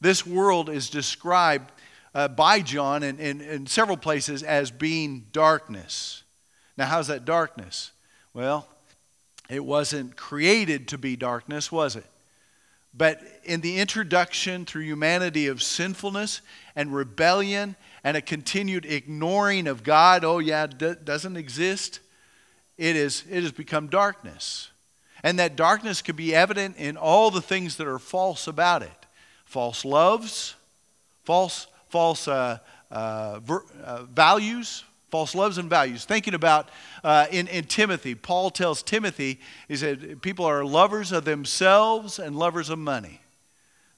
This 0.00 0.26
world 0.26 0.68
is 0.68 0.90
described 0.90 1.70
uh, 2.12 2.28
by 2.28 2.60
John 2.60 3.02
in, 3.02 3.18
in, 3.18 3.40
in 3.40 3.66
several 3.66 3.96
places 3.96 4.42
as 4.42 4.70
being 4.70 5.26
darkness. 5.32 6.23
Now, 6.76 6.86
how's 6.86 7.06
that 7.08 7.24
darkness? 7.24 7.92
Well, 8.32 8.66
it 9.48 9.64
wasn't 9.64 10.16
created 10.16 10.88
to 10.88 10.98
be 10.98 11.16
darkness, 11.16 11.70
was 11.70 11.96
it? 11.96 12.06
But 12.96 13.20
in 13.44 13.60
the 13.60 13.78
introduction 13.78 14.64
through 14.64 14.82
humanity 14.82 15.48
of 15.48 15.62
sinfulness 15.62 16.40
and 16.76 16.94
rebellion 16.94 17.74
and 18.04 18.16
a 18.16 18.20
continued 18.20 18.86
ignoring 18.86 19.66
of 19.66 19.82
God, 19.82 20.24
oh, 20.24 20.38
yeah, 20.38 20.66
d- 20.66 20.94
doesn't 21.02 21.36
exist, 21.36 22.00
it, 22.78 22.94
is, 22.96 23.24
it 23.28 23.42
has 23.42 23.52
become 23.52 23.88
darkness. 23.88 24.70
And 25.22 25.38
that 25.38 25.56
darkness 25.56 26.02
can 26.02 26.16
be 26.16 26.34
evident 26.34 26.76
in 26.76 26.96
all 26.96 27.30
the 27.30 27.40
things 27.40 27.76
that 27.76 27.86
are 27.86 27.98
false 27.98 28.46
about 28.46 28.82
it 28.82 28.90
false 29.44 29.84
loves, 29.84 30.56
false, 31.22 31.68
false 31.88 32.26
uh, 32.26 32.58
uh, 32.90 33.38
ver, 33.38 33.62
uh, 33.84 34.02
values, 34.02 34.82
false 35.10 35.34
loves 35.34 35.58
and 35.58 35.70
values. 35.70 36.04
Thinking 36.04 36.34
about 36.34 36.68
uh, 37.02 37.26
in, 37.30 37.46
in 37.48 37.64
Timothy, 37.64 38.14
Paul 38.14 38.50
tells 38.50 38.82
Timothy, 38.82 39.40
he 39.68 39.76
said, 39.76 40.20
people 40.22 40.44
are 40.44 40.64
lovers 40.64 41.12
of 41.12 41.24
themselves 41.24 42.18
and 42.18 42.36
lovers 42.36 42.70
of 42.70 42.78
money. 42.78 43.20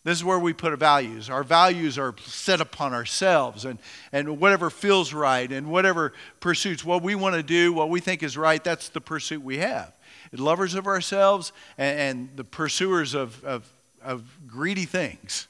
This 0.07 0.19
is 0.19 0.25
where 0.25 0.39
we 0.39 0.53
put 0.53 0.71
our 0.71 0.77
values. 0.77 1.29
Our 1.29 1.43
values 1.43 1.99
are 1.99 2.15
set 2.25 2.61
upon 2.61 2.95
ourselves 2.95 3.65
and, 3.65 3.81
and 4.13 4.39
whatever 4.39 4.71
feels 4.71 5.13
right 5.13 5.51
and 5.51 5.67
whatever 5.67 6.13
pursuits, 6.39 6.85
what 6.85 7.03
we 7.03 7.17
want 7.17 7.35
to 7.35 7.43
do, 7.43 7.73
what 7.73 7.91
we 7.91 7.99
think 7.99 8.23
is 8.23 8.37
right, 8.39 8.63
that's 8.63 8.89
the 8.89 9.01
pursuit 9.01 9.43
we 9.43 9.59
have. 9.59 9.93
Lovers 10.33 10.75
of 10.75 10.87
ourselves 10.87 11.51
and, 11.77 11.99
and 11.99 12.37
the 12.37 12.45
pursuers 12.45 13.15
of, 13.15 13.43
of, 13.45 13.69
of, 14.01 14.23
greedy 14.47 14.85
things. 14.85 15.49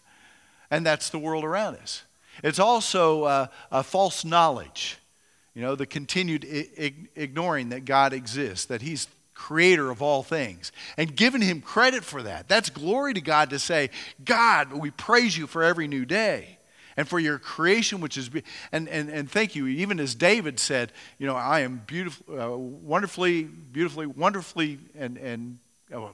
And 0.70 0.86
that's 0.86 1.10
the 1.10 1.18
world 1.18 1.44
around 1.44 1.76
us. 1.76 2.04
It's 2.42 2.58
also 2.58 3.24
uh, 3.24 3.46
a 3.70 3.82
false 3.82 4.24
knowledge. 4.24 4.96
You 5.56 5.62
know, 5.62 5.74
the 5.74 5.86
continued 5.86 6.44
ignoring 7.16 7.70
that 7.70 7.86
God 7.86 8.12
exists, 8.12 8.66
that 8.66 8.82
He's 8.82 9.08
creator 9.32 9.90
of 9.90 10.02
all 10.02 10.22
things, 10.22 10.70
and 10.98 11.16
giving 11.16 11.40
Him 11.40 11.62
credit 11.62 12.04
for 12.04 12.22
that. 12.24 12.46
That's 12.46 12.68
glory 12.68 13.14
to 13.14 13.22
God 13.22 13.48
to 13.50 13.58
say, 13.58 13.88
God, 14.22 14.70
we 14.70 14.90
praise 14.90 15.36
you 15.36 15.46
for 15.46 15.62
every 15.62 15.88
new 15.88 16.04
day 16.04 16.58
and 16.98 17.08
for 17.08 17.18
your 17.18 17.38
creation, 17.38 18.02
which 18.02 18.18
is, 18.18 18.28
and, 18.70 18.86
and, 18.86 19.08
and 19.08 19.30
thank 19.30 19.56
you. 19.56 19.66
Even 19.66 19.98
as 19.98 20.14
David 20.14 20.60
said, 20.60 20.92
you 21.18 21.26
know, 21.26 21.36
I 21.36 21.60
am 21.60 21.80
beautiful, 21.86 22.38
uh, 22.38 22.54
wonderfully, 22.54 23.44
beautifully, 23.44 24.04
wonderfully, 24.04 24.78
and, 24.94 25.16
and 25.16 25.58
oh, 25.90 26.10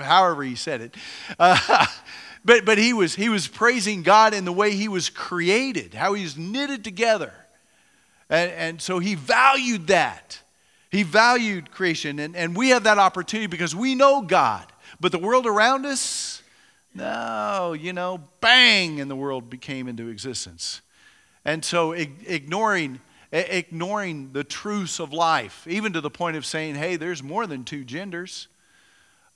however 0.00 0.42
he 0.42 0.54
said 0.54 0.80
it. 0.80 0.94
Uh, 1.38 1.84
but, 2.46 2.64
but 2.64 2.78
he 2.78 2.94
was, 2.94 3.14
he 3.14 3.28
was 3.28 3.46
praising 3.46 4.02
God 4.02 4.32
in 4.32 4.46
the 4.46 4.52
way 4.52 4.70
he 4.70 4.88
was 4.88 5.10
created, 5.10 5.92
how 5.92 6.14
he 6.14 6.22
was 6.22 6.38
knitted 6.38 6.82
together. 6.82 7.34
And, 8.30 8.52
and 8.52 8.82
so 8.82 9.00
he 9.00 9.16
valued 9.16 9.88
that. 9.88 10.40
He 10.90 11.02
valued 11.02 11.70
creation. 11.72 12.20
And, 12.20 12.36
and 12.36 12.56
we 12.56 12.70
have 12.70 12.84
that 12.84 12.98
opportunity 12.98 13.48
because 13.48 13.74
we 13.74 13.94
know 13.94 14.22
God. 14.22 14.66
But 15.00 15.12
the 15.12 15.18
world 15.18 15.46
around 15.46 15.84
us, 15.84 16.42
no, 16.94 17.74
you 17.78 17.92
know, 17.92 18.22
bang, 18.40 19.00
and 19.00 19.10
the 19.10 19.16
world 19.16 19.50
became 19.50 19.88
into 19.88 20.08
existence. 20.08 20.80
And 21.44 21.64
so 21.64 21.92
ignoring, 21.92 23.00
ignoring 23.32 24.32
the 24.32 24.44
truths 24.44 25.00
of 25.00 25.12
life, 25.12 25.66
even 25.68 25.92
to 25.92 26.00
the 26.00 26.10
point 26.10 26.36
of 26.36 26.46
saying, 26.46 26.76
hey, 26.76 26.96
there's 26.96 27.22
more 27.22 27.46
than 27.46 27.64
two 27.64 27.84
genders. 27.84 28.46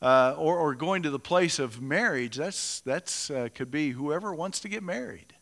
Uh, 0.02 0.34
or, 0.36 0.58
or 0.58 0.74
going 0.74 1.02
to 1.02 1.08
the 1.08 1.18
place 1.18 1.58
of 1.58 1.80
marriage, 1.80 2.36
that's, 2.36 2.80
that's 2.80 3.30
uh, 3.30 3.48
could 3.54 3.70
be 3.70 3.90
whoever 3.90 4.34
wants 4.34 4.60
to 4.60 4.68
get 4.68 4.82
married 4.82 5.33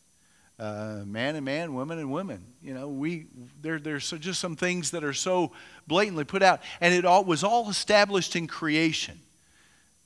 uh, 0.59 1.03
man 1.05 1.37
and 1.37 1.45
man, 1.45 1.75
woman 1.75 1.99
and 1.99 2.13
women. 2.13 2.45
You 2.63 2.75
know, 2.75 2.89
we 2.89 3.27
there, 3.61 3.79
there's 3.79 4.11
just 4.11 4.41
some 4.41 4.57
things 4.57 4.91
that 4.93 5.05
are 5.05 5.13
so 5.13 5.53
blatantly 5.87 6.25
put 6.25 6.43
out, 6.43 6.61
and 6.81 6.95
it 6.95 7.05
all 7.05 7.25
was 7.25 7.43
all 7.43 7.69
established 7.69 8.37
in 8.37 8.47
creation. 8.47 9.19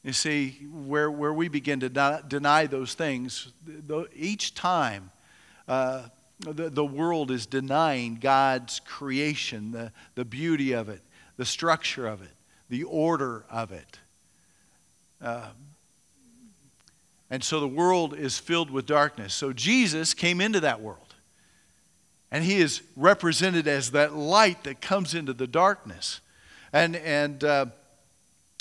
You 0.02 0.12
see, 0.12 0.66
where 0.70 1.10
where 1.10 1.32
we 1.32 1.48
begin 1.48 1.80
to 1.80 2.22
deny 2.26 2.66
those 2.66 2.94
things, 2.94 3.52
each 4.14 4.54
time. 4.54 5.10
Uh, 5.68 6.04
the, 6.40 6.68
the 6.68 6.84
world 6.84 7.30
is 7.30 7.46
denying 7.46 8.16
God's 8.16 8.80
creation, 8.80 9.72
the, 9.72 9.92
the 10.14 10.24
beauty 10.24 10.72
of 10.72 10.88
it, 10.88 11.00
the 11.36 11.44
structure 11.44 12.06
of 12.06 12.22
it, 12.22 12.34
the 12.68 12.84
order 12.84 13.44
of 13.50 13.72
it. 13.72 13.98
Uh, 15.20 15.48
and 17.30 17.42
so 17.42 17.60
the 17.60 17.68
world 17.68 18.14
is 18.14 18.38
filled 18.38 18.70
with 18.70 18.86
darkness. 18.86 19.34
So 19.34 19.52
Jesus 19.52 20.14
came 20.14 20.40
into 20.40 20.60
that 20.60 20.80
world. 20.80 21.00
And 22.30 22.44
he 22.44 22.56
is 22.56 22.82
represented 22.96 23.68
as 23.68 23.92
that 23.92 24.14
light 24.14 24.64
that 24.64 24.80
comes 24.80 25.14
into 25.14 25.32
the 25.32 25.46
darkness. 25.46 26.20
And, 26.72 26.96
and 26.96 27.42
uh, 27.42 27.66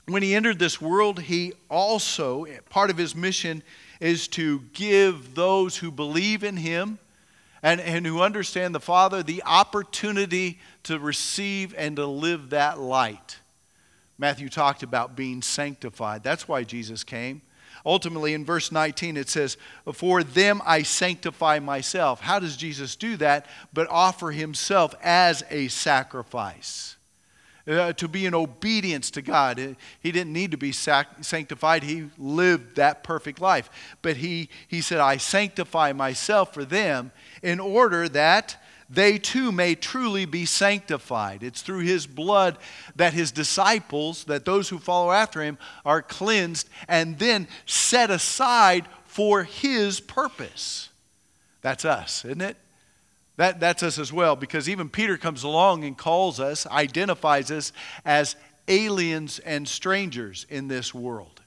when 0.07 0.23
he 0.23 0.35
entered 0.35 0.59
this 0.59 0.79
world, 0.79 1.19
he 1.19 1.53
also, 1.69 2.45
part 2.69 2.89
of 2.89 2.97
his 2.97 3.15
mission 3.15 3.63
is 3.99 4.27
to 4.29 4.61
give 4.73 5.35
those 5.35 5.77
who 5.77 5.91
believe 5.91 6.43
in 6.43 6.57
him 6.57 6.99
and, 7.63 7.81
and 7.81 8.05
who 8.05 8.21
understand 8.21 8.75
the 8.75 8.79
Father 8.79 9.23
the 9.23 9.43
opportunity 9.43 10.59
to 10.83 10.99
receive 10.99 11.73
and 11.77 11.95
to 11.95 12.05
live 12.05 12.51
that 12.51 12.79
light. 12.79 13.37
Matthew 14.17 14.49
talked 14.49 14.83
about 14.83 15.15
being 15.15 15.41
sanctified. 15.41 16.23
That's 16.23 16.47
why 16.47 16.63
Jesus 16.63 17.03
came. 17.03 17.41
Ultimately, 17.85 18.33
in 18.33 18.43
verse 18.43 18.71
19, 18.71 19.15
it 19.15 19.29
says, 19.29 19.57
For 19.93 20.23
them 20.23 20.61
I 20.65 20.81
sanctify 20.81 21.59
myself. 21.59 22.19
How 22.19 22.39
does 22.39 22.57
Jesus 22.57 22.95
do 22.95 23.15
that? 23.17 23.45
But 23.73 23.87
offer 23.89 24.31
himself 24.31 24.95
as 25.03 25.43
a 25.51 25.67
sacrifice. 25.67 26.95
Uh, 27.67 27.91
to 27.93 28.07
be 28.07 28.27
in 28.27 28.35
obedience 28.35 29.09
to 29.09 29.23
God. 29.23 29.59
Uh, 29.59 29.69
he 29.99 30.11
didn't 30.11 30.31
need 30.31 30.51
to 30.51 30.57
be 30.57 30.71
sac- 30.71 31.23
sanctified. 31.23 31.81
He 31.81 32.09
lived 32.15 32.75
that 32.75 33.03
perfect 33.03 33.41
life. 33.41 33.71
But 34.03 34.17
he, 34.17 34.49
he 34.67 34.81
said, 34.81 34.99
I 34.99 35.17
sanctify 35.17 35.91
myself 35.91 36.53
for 36.53 36.63
them 36.63 37.11
in 37.41 37.59
order 37.59 38.07
that 38.09 38.57
they 38.89 39.17
too 39.17 39.51
may 39.51 39.75
truly 39.75 40.25
be 40.25 40.45
sanctified. 40.45 41.43
It's 41.43 41.61
through 41.61 41.79
his 41.79 42.05
blood 42.05 42.57
that 42.95 43.13
his 43.13 43.31
disciples, 43.31 44.25
that 44.25 44.45
those 44.45 44.69
who 44.69 44.77
follow 44.77 45.11
after 45.11 45.41
him, 45.41 45.57
are 45.83 46.01
cleansed 46.01 46.69
and 46.87 47.17
then 47.17 47.47
set 47.65 48.11
aside 48.11 48.85
for 49.05 49.43
his 49.43 49.99
purpose. 49.99 50.89
That's 51.61 51.85
us, 51.85 52.25
isn't 52.25 52.41
it? 52.41 52.57
That, 53.37 53.59
that's 53.59 53.83
us 53.83 53.99
as 53.99 54.13
well, 54.13 54.35
because 54.35 54.69
even 54.69 54.89
Peter 54.89 55.17
comes 55.17 55.43
along 55.43 55.83
and 55.83 55.97
calls 55.97 56.39
us, 56.39 56.65
identifies 56.67 57.51
us 57.51 57.73
as 58.05 58.35
aliens 58.67 59.39
and 59.39 59.67
strangers 59.67 60.45
in 60.49 60.67
this 60.67 60.93
world. 60.93 61.41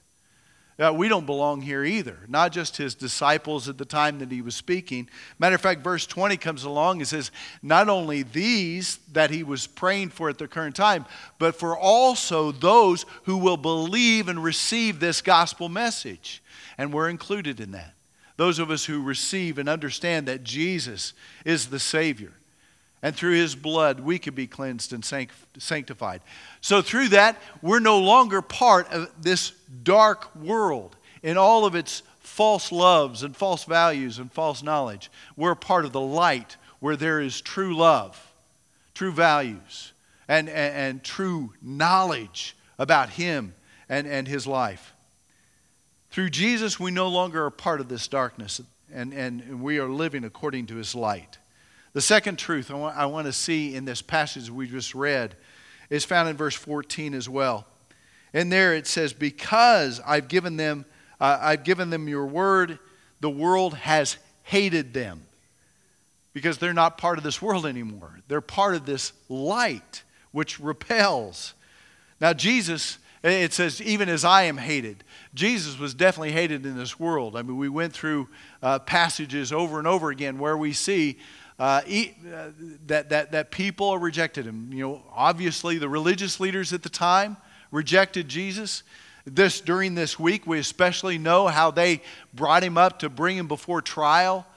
We 0.93 1.09
don't 1.09 1.25
belong 1.25 1.59
here 1.59 1.83
either. 1.83 2.17
Not 2.29 2.53
just 2.53 2.77
his 2.77 2.95
disciples 2.95 3.67
at 3.67 3.77
the 3.77 3.83
time 3.83 4.19
that 4.19 4.31
he 4.31 4.41
was 4.41 4.55
speaking. 4.55 5.09
Matter 5.37 5.55
of 5.55 5.61
fact, 5.61 5.83
verse 5.83 6.07
20 6.07 6.37
comes 6.37 6.63
along 6.63 6.99
and 6.99 7.07
says, 7.07 7.31
not 7.61 7.89
only 7.89 8.23
these 8.23 8.97
that 9.11 9.29
he 9.29 9.43
was 9.43 9.67
praying 9.67 10.09
for 10.09 10.29
at 10.29 10.37
the 10.37 10.47
current 10.47 10.77
time, 10.77 11.05
but 11.37 11.55
for 11.55 11.77
also 11.77 12.53
those 12.53 13.05
who 13.23 13.37
will 13.37 13.57
believe 13.57 14.29
and 14.29 14.41
receive 14.41 15.01
this 15.01 15.21
gospel 15.21 15.67
message. 15.67 16.41
And 16.77 16.93
we're 16.93 17.09
included 17.09 17.59
in 17.59 17.71
that. 17.71 17.93
Those 18.37 18.57
of 18.57 18.71
us 18.71 18.85
who 18.85 19.03
receive 19.03 19.57
and 19.57 19.67
understand 19.67 20.29
that 20.29 20.45
Jesus 20.45 21.11
is 21.43 21.67
the 21.67 21.79
Savior. 21.79 22.31
And 23.01 23.15
through 23.15 23.35
his 23.35 23.55
blood, 23.55 24.01
we 24.01 24.19
could 24.19 24.35
be 24.35 24.47
cleansed 24.47 24.91
and 24.91 25.05
sanctified. 25.57 26.21
So, 26.59 26.81
through 26.81 27.09
that, 27.09 27.41
we're 27.61 27.79
no 27.79 27.99
longer 27.99 28.41
part 28.41 28.91
of 28.91 29.09
this 29.21 29.51
dark 29.83 30.35
world 30.35 30.97
in 31.23 31.37
all 31.37 31.65
of 31.65 31.75
its 31.75 32.03
false 32.19 32.71
loves 32.71 33.23
and 33.23 33.35
false 33.35 33.63
values 33.63 34.19
and 34.19 34.31
false 34.31 34.61
knowledge. 34.61 35.09
We're 35.35 35.55
part 35.55 35.85
of 35.85 35.91
the 35.91 36.01
light 36.01 36.57
where 36.79 36.95
there 36.95 37.19
is 37.19 37.41
true 37.41 37.75
love, 37.75 38.33
true 38.93 39.11
values, 39.11 39.93
and, 40.27 40.47
and, 40.47 40.75
and 40.75 41.03
true 41.03 41.53
knowledge 41.61 42.55
about 42.77 43.09
him 43.09 43.53
and, 43.89 44.07
and 44.07 44.27
his 44.27 44.45
life. 44.45 44.93
Through 46.11 46.29
Jesus, 46.29 46.79
we 46.79 46.91
no 46.91 47.07
longer 47.07 47.45
are 47.45 47.51
part 47.51 47.81
of 47.81 47.89
this 47.89 48.07
darkness, 48.07 48.61
and, 48.93 49.13
and 49.13 49.61
we 49.61 49.79
are 49.79 49.89
living 49.89 50.23
according 50.23 50.67
to 50.67 50.75
his 50.75 50.95
light. 50.95 51.38
The 51.93 52.01
second 52.01 52.37
truth 52.37 52.69
I 52.71 52.75
want, 52.75 52.97
I 52.97 53.05
want 53.07 53.27
to 53.27 53.33
see 53.33 53.75
in 53.75 53.85
this 53.85 54.01
passage 54.01 54.49
we 54.49 54.67
just 54.67 54.93
read 54.93 55.35
is 55.89 56.05
found 56.05 56.29
in 56.29 56.37
verse 56.37 56.55
14 56.55 57.13
as 57.13 57.27
well. 57.27 57.65
And 58.33 58.51
there 58.51 58.75
it 58.75 58.85
says, 58.85 59.13
Because 59.13 59.99
I've 60.05 60.27
given 60.27 60.57
them, 60.57 60.85
uh, 61.19 61.39
I've 61.41 61.63
given 61.63 61.89
them 61.89 62.07
your 62.07 62.25
word, 62.25 62.79
the 63.21 63.29
world 63.29 63.73
has 63.73 64.17
hated 64.43 64.93
them. 64.93 65.21
Because 66.33 66.59
they're 66.59 66.73
not 66.73 66.97
part 66.99 67.17
of 67.17 67.23
this 67.23 67.41
world 67.41 67.65
anymore. 67.65 68.19
They're 68.27 68.39
part 68.39 68.75
of 68.75 68.85
this 68.85 69.13
light 69.29 70.03
which 70.31 70.59
repels. 70.59 71.55
Now, 72.21 72.33
Jesus, 72.33 72.99
it 73.23 73.51
says, 73.51 73.81
even 73.81 74.09
as 74.09 74.23
I 74.23 74.43
am 74.43 74.57
hated. 74.57 75.03
Jesus 75.33 75.79
was 75.79 75.95
definitely 75.95 76.31
hated 76.31 76.65
in 76.65 76.77
this 76.77 76.99
world. 76.99 77.35
I 77.35 77.41
mean, 77.41 77.57
we 77.57 77.67
went 77.67 77.93
through 77.93 78.29
uh, 78.61 78.79
passages 78.79 79.51
over 79.51 79.79
and 79.79 79.87
over 79.87 80.11
again 80.11 80.37
where 80.37 80.57
we 80.57 80.71
see 80.71 81.17
uh, 81.59 81.81
he, 81.81 82.15
uh, 82.33 82.49
that, 82.87 83.09
that, 83.09 83.33
that 83.33 83.51
people 83.51 83.97
rejected 83.97 84.45
him. 84.45 84.71
You 84.71 84.87
know, 84.87 85.03
obviously, 85.13 85.77
the 85.77 85.89
religious 85.89 86.39
leaders 86.39 86.71
at 86.71 86.83
the 86.83 86.89
time 86.89 87.35
rejected 87.69 88.29
Jesus. 88.29 88.83
This, 89.25 89.59
during 89.59 89.93
this 89.93 90.17
week, 90.17 90.47
we 90.47 90.57
especially 90.57 91.17
know 91.17 91.47
how 91.47 91.69
they 91.69 92.01
brought 92.33 92.63
him 92.63 92.77
up 92.77 92.99
to 92.99 93.09
bring 93.09 93.37
him 93.37 93.47
before 93.47 93.81
trial. 93.81 94.47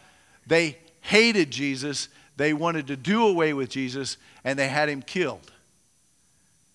They 0.47 0.79
hated 1.01 1.51
Jesus, 1.51 2.09
they 2.37 2.53
wanted 2.53 2.87
to 2.87 2.97
do 2.97 3.27
away 3.27 3.53
with 3.53 3.69
Jesus, 3.69 4.17
and 4.45 4.57
they 4.57 4.69
had 4.69 4.89
him 4.89 5.03
killed. 5.03 5.51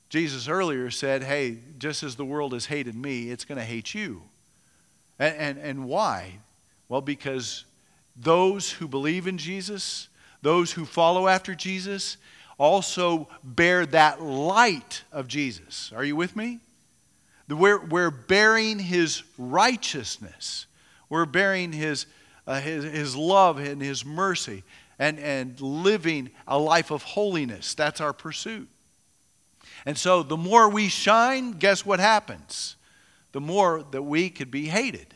Jesus 0.09 0.47
earlier 0.47 0.91
said, 0.91 1.23
Hey, 1.23 1.57
just 1.79 2.03
as 2.03 2.17
the 2.17 2.25
world 2.25 2.51
has 2.53 2.65
hated 2.65 2.95
me, 2.95 3.29
it's 3.29 3.45
going 3.45 3.57
to 3.57 3.65
hate 3.65 3.93
you. 3.93 4.21
And, 5.19 5.35
and, 5.35 5.57
and 5.57 5.85
why? 5.85 6.39
Well, 6.89 7.01
because 7.01 7.63
those 8.15 8.71
who 8.71 8.87
believe 8.87 9.27
in 9.27 9.37
Jesus, 9.37 10.09
those 10.41 10.71
who 10.71 10.85
follow 10.85 11.27
after 11.27 11.55
Jesus 11.55 12.17
also 12.57 13.27
bear 13.43 13.85
that 13.87 14.21
light 14.21 15.03
of 15.11 15.27
Jesus. 15.27 15.91
Are 15.95 16.03
you 16.03 16.15
with 16.15 16.35
me? 16.35 16.59
We're, 17.47 17.83
we're 17.85 18.11
bearing 18.11 18.79
his 18.79 19.23
righteousness. 19.37 20.65
We're 21.09 21.25
bearing 21.25 21.71
his, 21.71 22.05
uh, 22.45 22.59
his, 22.59 22.83
his 22.83 23.15
love 23.15 23.57
and 23.59 23.81
his 23.81 24.03
mercy 24.05 24.63
and, 24.99 25.19
and 25.19 25.59
living 25.61 26.31
a 26.47 26.57
life 26.57 26.91
of 26.91 27.03
holiness. 27.03 27.73
That's 27.73 28.01
our 28.01 28.13
pursuit. 28.13 28.67
And 29.85 29.97
so 29.97 30.23
the 30.23 30.37
more 30.37 30.69
we 30.69 30.89
shine, 30.89 31.51
guess 31.51 31.85
what 31.85 31.99
happens? 31.99 32.75
The 33.31 33.39
more 33.39 33.83
that 33.91 34.01
we 34.01 34.29
could 34.29 34.51
be 34.51 34.65
hated. 34.65 35.13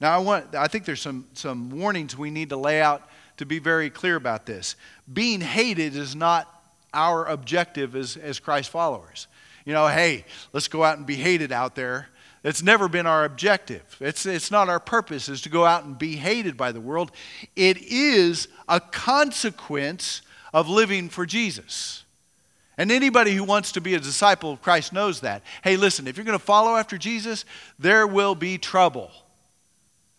Now 0.00 0.14
I 0.14 0.18
want 0.18 0.54
I 0.54 0.66
think 0.66 0.84
there's 0.84 1.00
some, 1.00 1.26
some 1.34 1.70
warnings 1.70 2.16
we 2.16 2.30
need 2.30 2.48
to 2.50 2.56
lay 2.56 2.80
out 2.80 3.08
to 3.36 3.46
be 3.46 3.58
very 3.58 3.90
clear 3.90 4.16
about 4.16 4.46
this. 4.46 4.76
Being 5.12 5.40
hated 5.40 5.96
is 5.96 6.14
not 6.14 6.52
our 6.94 7.26
objective 7.26 7.94
as, 7.94 8.16
as 8.16 8.38
Christ 8.38 8.70
followers. 8.70 9.26
You 9.64 9.72
know, 9.72 9.88
hey, 9.88 10.24
let's 10.52 10.68
go 10.68 10.84
out 10.84 10.96
and 10.96 11.06
be 11.06 11.16
hated 11.16 11.52
out 11.52 11.74
there. 11.74 12.08
It's 12.44 12.62
never 12.62 12.88
been 12.88 13.06
our 13.06 13.24
objective. 13.24 13.96
It's, 14.00 14.24
it's 14.24 14.50
not 14.52 14.68
our 14.68 14.78
purpose 14.78 15.28
is 15.28 15.42
to 15.42 15.48
go 15.48 15.64
out 15.64 15.84
and 15.84 15.98
be 15.98 16.14
hated 16.14 16.56
by 16.56 16.70
the 16.70 16.80
world. 16.80 17.10
It 17.56 17.78
is 17.82 18.46
a 18.68 18.78
consequence 18.78 20.22
of 20.54 20.68
living 20.68 21.08
for 21.08 21.26
Jesus. 21.26 22.04
And 22.78 22.92
anybody 22.92 23.32
who 23.34 23.42
wants 23.42 23.72
to 23.72 23.80
be 23.80 23.94
a 23.94 23.98
disciple 23.98 24.52
of 24.52 24.62
Christ 24.62 24.92
knows 24.92 25.20
that. 25.20 25.42
Hey, 25.64 25.76
listen, 25.76 26.06
if 26.06 26.16
you're 26.16 26.26
going 26.26 26.38
to 26.38 26.44
follow 26.44 26.76
after 26.76 26.96
Jesus, 26.96 27.44
there 27.78 28.06
will 28.06 28.34
be 28.34 28.58
trouble. 28.58 29.10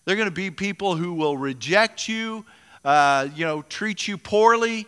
There 0.04 0.14
are 0.14 0.18
going 0.18 0.28
to 0.28 0.36
be 0.36 0.52
people 0.52 0.96
who 0.96 1.14
will 1.14 1.38
reject 1.38 2.10
you, 2.10 2.46
uh, 2.88 3.28
you 3.36 3.46
know, 3.46 3.62
treat 3.64 4.08
you 4.08 4.18
poorly, 4.18 4.88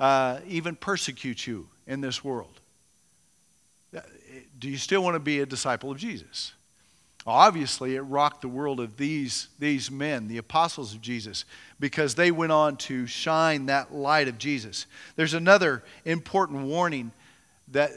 uh, 0.00 0.40
even 0.48 0.74
persecute 0.74 1.46
you 1.46 1.68
in 1.86 2.00
this 2.00 2.24
world. 2.24 2.58
Uh, 3.94 4.00
do 4.58 4.70
you 4.70 4.78
still 4.78 5.02
want 5.02 5.14
to 5.14 5.20
be 5.20 5.40
a 5.40 5.46
disciple 5.46 5.90
of 5.90 5.98
Jesus? 5.98 6.54
Obviously, 7.26 7.96
it 7.96 8.00
rocked 8.00 8.40
the 8.40 8.48
world 8.48 8.80
of 8.80 8.96
these, 8.96 9.48
these 9.58 9.90
men, 9.90 10.26
the 10.26 10.38
apostles 10.38 10.94
of 10.94 11.02
Jesus, 11.02 11.44
because 11.78 12.14
they 12.14 12.30
went 12.30 12.50
on 12.50 12.78
to 12.78 13.06
shine 13.06 13.66
that 13.66 13.94
light 13.94 14.26
of 14.26 14.38
Jesus. 14.38 14.86
There's 15.16 15.34
another 15.34 15.82
important 16.06 16.64
warning 16.64 17.12
that, 17.72 17.90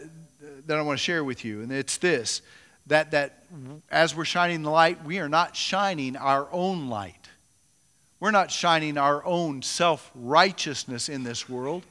that 0.65 0.77
I 0.77 0.81
want 0.81 0.99
to 0.99 1.03
share 1.03 1.23
with 1.23 1.45
you, 1.45 1.61
and 1.61 1.71
it's 1.71 1.95
this 1.95 2.41
that, 2.87 3.11
that 3.11 3.43
as 3.89 4.13
we're 4.13 4.25
shining 4.25 4.63
the 4.63 4.71
light, 4.71 5.03
we 5.05 5.19
are 5.19 5.29
not 5.29 5.55
shining 5.55 6.17
our 6.17 6.49
own 6.51 6.89
light. 6.89 7.15
We're 8.19 8.31
not 8.31 8.51
shining 8.51 8.97
our 8.97 9.23
own 9.25 9.61
self 9.61 10.09
righteousness 10.15 11.09
in 11.09 11.23
this 11.23 11.47
world. 11.47 11.83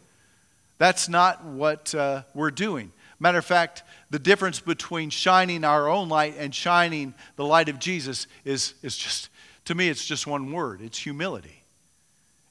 That's 0.79 1.09
not 1.09 1.45
what 1.45 1.95
uh, 1.95 2.23
we're 2.35 2.51
doing. 2.51 2.93
Matter 3.19 3.39
of 3.39 3.45
fact, 3.45 3.83
the 4.11 4.19
difference 4.19 4.61
between 4.61 5.09
shining 5.09 5.65
our 5.65 5.89
own 5.89 6.09
light 6.09 6.35
and 6.39 6.55
shining 6.55 7.15
the 7.37 7.45
light 7.45 7.69
of 7.69 7.79
Jesus 7.79 8.27
is, 8.45 8.75
is 8.83 8.97
just, 8.97 9.31
to 9.65 9.75
me, 9.75 9.89
it's 9.89 10.05
just 10.05 10.27
one 10.27 10.53
word 10.53 10.81
it's 10.83 10.99
humility. 10.99 11.63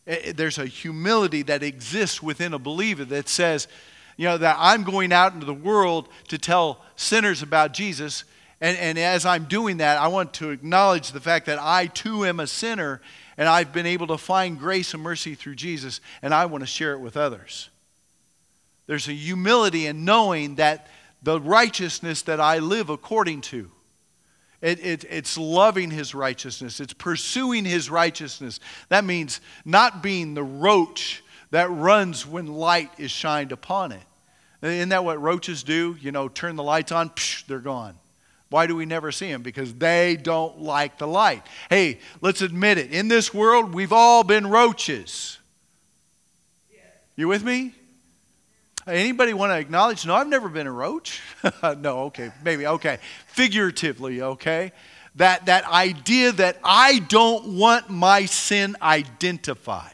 It, 0.08 0.38
there's 0.38 0.58
a 0.58 0.66
humility 0.66 1.44
that 1.44 1.62
exists 1.62 2.24
within 2.24 2.54
a 2.54 2.60
believer 2.60 3.06
that 3.06 3.28
says, 3.28 3.68
you 4.18 4.26
know, 4.26 4.38
that 4.38 4.56
I'm 4.60 4.84
going 4.84 5.12
out 5.12 5.34
into 5.34 5.46
the 5.46 5.54
world 5.54 6.08
to 6.30 6.38
tell 6.38 6.82
sinners 6.96 7.42
about 7.42 7.74
Jesus. 7.74 8.24
And, 8.62 8.78
and 8.78 8.98
as 8.98 9.26
I'm 9.26 9.46
doing 9.46 9.78
that, 9.78 10.00
I 10.00 10.08
want 10.08 10.34
to 10.36 10.52
acknowledge 10.52 11.12
the 11.12 11.20
fact 11.20 11.46
that 11.48 11.60
I 11.60 11.88
too 11.88 12.26
am 12.26 12.40
a 12.40 12.48
sinner 12.48 13.02
and 13.38 13.50
I've 13.50 13.74
been 13.74 13.86
able 13.86 14.08
to 14.08 14.18
find 14.18 14.58
grace 14.58 14.94
and 14.94 15.04
mercy 15.04 15.36
through 15.36 15.56
Jesus, 15.56 16.02
and 16.22 16.34
I 16.34 16.46
want 16.46 16.62
to 16.62 16.68
share 16.68 16.94
it 16.94 17.00
with 17.00 17.18
others. 17.18 17.70
There's 18.88 19.08
a 19.08 19.14
humility 19.14 19.88
in 19.88 20.06
knowing 20.06 20.56
that 20.56 20.88
the 21.24 21.40
righteousness 21.40 22.22
that 22.24 22.40
I 22.40 22.60
live 22.60 22.90
according 22.90 23.42
to, 23.42 23.72
it, 24.62 24.84
it, 24.86 25.06
it's 25.10 25.38
loving 25.38 25.92
his 25.92 26.14
righteousness, 26.14 26.80
it's 26.80 26.94
pursuing 26.94 27.66
his 27.66 27.90
righteousness. 27.90 28.60
That 28.90 29.04
means 29.04 29.42
not 29.66 30.04
being 30.04 30.34
the 30.34 30.44
roach 30.44 31.24
that 31.52 31.70
runs 31.72 32.26
when 32.28 32.48
light 32.48 32.92
is 32.98 33.12
shined 33.12 33.52
upon 33.52 33.92
it. 33.92 34.04
Isn't 34.62 34.90
that 34.90 35.04
what 35.04 35.22
roaches 35.22 35.64
do? 35.64 35.98
You 36.00 36.12
know, 36.12 36.28
turn 36.28 36.56
the 36.56 36.64
lights 36.64 36.92
on, 36.92 37.10
psh, 37.12 37.46
they're 37.46 37.60
gone. 37.60 37.96
Why 38.56 38.68
do 38.68 38.76
we 38.78 38.86
never 38.86 39.12
see 39.12 39.30
them? 39.30 39.42
Because 39.42 39.74
they 39.74 40.16
don't 40.16 40.62
like 40.62 40.98
the 40.98 41.06
light. 41.06 41.44
Hey, 41.70 42.00
let's 42.22 42.42
admit 42.42 42.78
it. 42.78 42.94
In 42.94 43.10
this 43.10 43.34
world, 43.34 43.74
we've 43.74 43.92
all 43.92 44.24
been 44.24 44.48
roaches. 44.48 45.40
You 47.18 47.28
with 47.28 47.44
me? 47.44 47.76
Anybody 48.88 49.34
want 49.34 49.52
to 49.52 49.58
acknowledge? 49.58 50.06
No, 50.06 50.16
I've 50.16 50.30
never 50.30 50.48
been 50.48 50.68
a 50.68 50.72
roach. 50.72 51.22
no, 51.64 52.04
okay, 52.04 52.32
maybe, 52.46 52.66
okay. 52.66 53.00
Figuratively, 53.28 54.22
okay? 54.22 54.72
That, 55.16 55.48
that 55.48 55.66
idea 55.66 56.32
that 56.32 56.58
I 56.64 57.00
don't 57.00 57.58
want 57.58 57.90
my 57.90 58.26
sin 58.26 58.78
identified. 58.82 59.92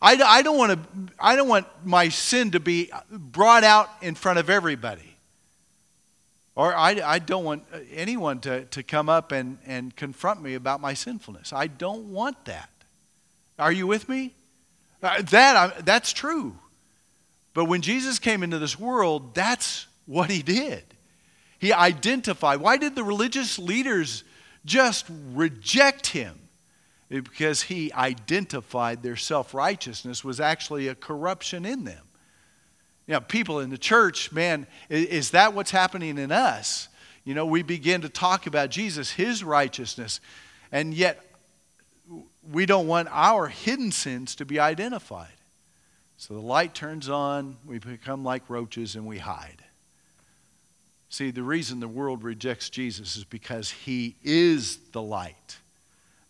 I, 0.00 0.14
I, 0.14 0.40
don't 0.40 0.56
want 0.56 0.72
to, 0.72 1.12
I 1.20 1.36
don't 1.36 1.48
want 1.48 1.66
my 1.84 2.08
sin 2.08 2.52
to 2.52 2.58
be 2.58 2.90
brought 3.10 3.64
out 3.64 3.90
in 4.00 4.14
front 4.14 4.38
of 4.38 4.48
everybody. 4.48 5.15
Or 6.56 6.74
I, 6.74 7.00
I 7.04 7.18
don't 7.18 7.44
want 7.44 7.64
anyone 7.92 8.40
to, 8.40 8.64
to 8.64 8.82
come 8.82 9.10
up 9.10 9.30
and, 9.30 9.58
and 9.66 9.94
confront 9.94 10.42
me 10.42 10.54
about 10.54 10.80
my 10.80 10.94
sinfulness. 10.94 11.52
I 11.52 11.66
don't 11.66 12.10
want 12.10 12.46
that. 12.46 12.70
Are 13.58 13.70
you 13.70 13.86
with 13.86 14.08
me? 14.08 14.34
Uh, 15.02 15.20
that, 15.22 15.84
that's 15.84 16.14
true. 16.14 16.56
But 17.52 17.66
when 17.66 17.82
Jesus 17.82 18.18
came 18.18 18.42
into 18.42 18.58
this 18.58 18.80
world, 18.80 19.34
that's 19.34 19.86
what 20.06 20.30
he 20.30 20.42
did. 20.42 20.82
He 21.58 21.74
identified. 21.74 22.60
Why 22.60 22.78
did 22.78 22.94
the 22.94 23.04
religious 23.04 23.58
leaders 23.58 24.24
just 24.64 25.04
reject 25.32 26.08
him? 26.08 26.38
Because 27.10 27.62
he 27.62 27.92
identified 27.92 29.02
their 29.02 29.16
self 29.16 29.52
righteousness 29.54 30.24
was 30.24 30.40
actually 30.40 30.88
a 30.88 30.94
corruption 30.94 31.64
in 31.64 31.84
them 31.84 32.05
you 33.06 33.14
know, 33.14 33.20
people 33.20 33.60
in 33.60 33.70
the 33.70 33.78
church, 33.78 34.32
man, 34.32 34.66
is, 34.88 35.06
is 35.06 35.30
that 35.30 35.54
what's 35.54 35.70
happening 35.70 36.18
in 36.18 36.32
us? 36.32 36.88
You 37.24 37.34
know, 37.34 37.46
we 37.46 37.62
begin 37.62 38.02
to 38.02 38.08
talk 38.08 38.46
about 38.46 38.70
Jesus, 38.70 39.10
his 39.10 39.42
righteousness, 39.42 40.20
and 40.70 40.94
yet 40.94 41.24
we 42.52 42.66
don't 42.66 42.86
want 42.86 43.08
our 43.10 43.48
hidden 43.48 43.90
sins 43.90 44.36
to 44.36 44.44
be 44.44 44.60
identified. 44.60 45.28
So 46.18 46.34
the 46.34 46.40
light 46.40 46.74
turns 46.74 47.08
on, 47.08 47.56
we 47.66 47.78
become 47.78 48.24
like 48.24 48.48
roaches, 48.48 48.96
and 48.96 49.06
we 49.06 49.18
hide. 49.18 49.62
See, 51.08 51.30
the 51.30 51.42
reason 51.42 51.80
the 51.80 51.88
world 51.88 52.24
rejects 52.24 52.70
Jesus 52.70 53.16
is 53.16 53.24
because 53.24 53.70
he 53.70 54.16
is 54.24 54.78
the 54.92 55.02
light. 55.02 55.58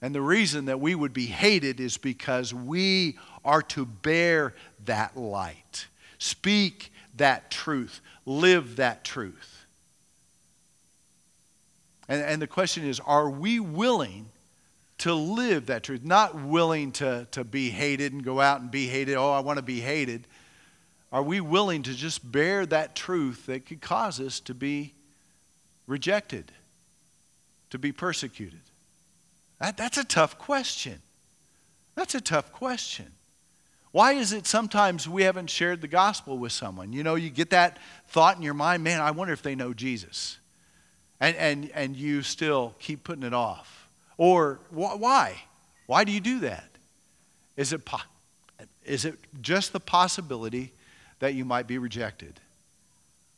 And 0.03 0.15
the 0.15 0.21
reason 0.21 0.67
that 0.67 0.81
we 0.81 0.95
would 0.95 1.13
be 1.13 1.27
hated 1.27 1.81
is 1.81 1.97
because 1.97 2.53
we 2.53 3.19
are 3.45 3.63
to 3.63 3.87
bear 3.87 4.55
that 4.85 5.17
light. 5.17 5.87
Speak 6.19 6.93
that 7.17 7.51
truth, 7.51 8.01
live 8.25 8.77
that 8.77 9.05
truth. 9.05 9.67
And, 12.09 12.23
and 12.23 12.43
the 12.43 12.47
question 12.47 12.85
is 12.85 13.01
are 13.01 13.29
we 13.29 13.61
willing 13.61 14.27
to 14.99 15.15
live 15.15 15.67
that 15.67 15.83
truth? 15.83 16.05
Not 16.05 16.35
willing 16.35 16.93
to, 16.93 17.27
to 17.33 17.45
be 17.45 17.71
hated 17.71 18.13
and 18.13 18.25
go 18.25 18.41
out 18.41 18.61
and 18.61 18.71
be 18.71 18.87
hated. 18.87 19.17
Oh, 19.17 19.33
I 19.33 19.41
want 19.41 19.59
to 19.59 19.63
be 19.63 19.81
hated. 19.81 20.27
are 21.13 21.23
we 21.23 21.41
willing 21.41 21.83
to 21.85 21.95
just 21.95 22.31
bear 22.31 22.67
that 22.67 22.97
truth 22.97 23.47
that 23.47 23.67
could 23.67 23.81
cause 23.81 24.21
us 24.21 24.41
to 24.41 24.55
be 24.55 24.93
rejected, 25.87 26.53
to 27.71 27.79
be 27.79 27.93
persecuted? 27.93 28.61
That, 29.61 29.77
that's 29.77 29.99
a 29.99 30.05
tough 30.05 30.39
question. 30.39 31.01
That's 31.95 32.15
a 32.15 32.21
tough 32.21 32.53
question. 32.53 33.07
Why 33.97 34.13
is 34.13 34.35
it 34.35 34.47
sometimes 34.47 35.09
we 35.09 35.23
haven't 35.23 35.49
shared 35.49 35.81
the 35.81 35.89
gospel 35.89 36.37
with 36.37 36.53
someone? 36.53 36.93
You 36.93 37.03
know, 37.03 37.15
you 37.15 37.31
get 37.31 37.49
that 37.49 37.79
thought 38.09 38.37
in 38.37 38.43
your 38.43 38.53
mind, 38.53 38.85
man, 38.85 39.01
I 39.01 39.11
wonder 39.11 39.33
if 39.33 39.41
they 39.41 39.55
know 39.55 39.73
Jesus. 39.73 40.37
And, 41.19 41.35
and, 41.37 41.71
and 41.73 41.97
you 41.97 42.21
still 42.21 42.75
keep 42.79 43.05
putting 43.05 43.23
it 43.23 43.33
off. 43.33 43.89
Or 44.19 44.61
wh- 44.69 45.01
why? 45.01 45.37
Why 45.87 46.05
do 46.05 46.13
you 46.13 46.21
do 46.21 46.41
that? 46.41 46.69
Is 47.57 47.73
it, 47.73 47.87
po- 47.87 48.05
is 48.85 49.07
it 49.07 49.15
just 49.41 49.73
the 49.73 49.81
possibility 49.81 50.73
that 51.21 51.33
you 51.33 51.47
might 51.47 51.67
be 51.67 51.79
rejected? 51.79 52.39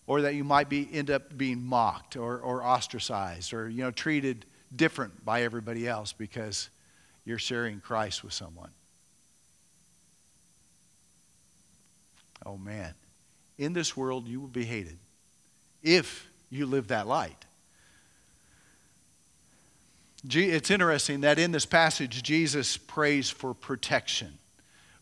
Or 0.08 0.22
that 0.22 0.34
you 0.34 0.42
might 0.42 0.68
be, 0.68 0.88
end 0.92 1.08
up 1.08 1.38
being 1.38 1.62
mocked 1.62 2.16
or, 2.16 2.40
or 2.40 2.64
ostracized 2.64 3.52
or 3.52 3.68
you 3.68 3.84
know, 3.84 3.92
treated 3.92 4.44
different 4.74 5.24
by 5.24 5.44
everybody 5.44 5.86
else 5.86 6.12
because 6.12 6.68
you're 7.24 7.38
sharing 7.38 7.78
Christ 7.78 8.24
with 8.24 8.32
someone? 8.32 8.70
Oh 12.44 12.56
man, 12.56 12.94
in 13.58 13.72
this 13.72 13.96
world 13.96 14.26
you 14.26 14.40
will 14.40 14.48
be 14.48 14.64
hated 14.64 14.98
if 15.82 16.28
you 16.50 16.66
live 16.66 16.88
that 16.88 17.06
light. 17.06 17.44
It's 20.28 20.70
interesting 20.70 21.20
that 21.20 21.38
in 21.38 21.52
this 21.52 21.66
passage, 21.66 22.22
Jesus 22.22 22.76
prays 22.76 23.30
for 23.30 23.54
protection 23.54 24.38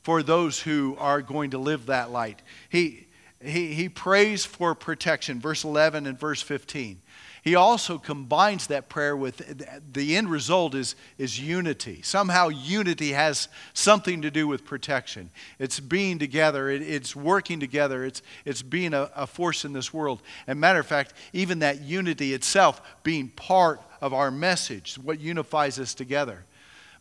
for 0.03 0.22
those 0.22 0.61
who 0.61 0.96
are 1.01 1.22
going 1.22 1.51
to 1.51 1.59
live 1.59 1.87
that 1.87 2.11
light. 2.11 2.40
He, 2.68 3.07
he, 3.42 3.75
he 3.75 3.88
prays 3.88 4.44
for 4.44 4.75
protection, 4.75 5.40
verse 5.40 5.64
11 5.64 6.07
and 6.07 6.18
verse 6.18 6.42
15 6.42 7.01
he 7.47 7.55
also 7.55 7.97
combines 7.97 8.67
that 8.67 8.89
prayer 8.89 9.17
with 9.17 9.93
the 9.93 10.17
end 10.17 10.29
result 10.29 10.75
is, 10.75 10.97
is 11.17 11.39
unity. 11.39 12.03
Somehow, 12.03 12.49
unity 12.49 13.13
has 13.13 13.47
something 13.73 14.23
to 14.23 14.33
do 14.33 14.49
with 14.49 14.65
protection. 14.65 15.31
It's 15.61 15.79
being 15.79 16.19
together, 16.19 16.69
it, 16.69 16.83
it's 16.83 17.15
working 17.15 17.61
together, 17.61 18.05
it's, 18.05 18.21
it's 18.45 18.63
being 18.63 18.93
a, 18.93 19.13
a 19.15 19.29
force 19.29 19.65
in 19.65 19.73
this 19.73 19.95
world. 19.95 20.23
And 20.49 20.59
matter 20.59 20.81
of 20.81 20.89
fact, 20.89 21.15
even 21.33 21.61
that 21.61 21.83
unity 21.83 22.35
itself 22.35 22.83
being 23.05 23.29
part 23.29 23.81
of 24.01 24.13
our 24.13 24.33
message, 24.33 24.97
what 24.97 25.21
unifies 25.21 25.79
us 25.79 25.95
together. 25.95 26.47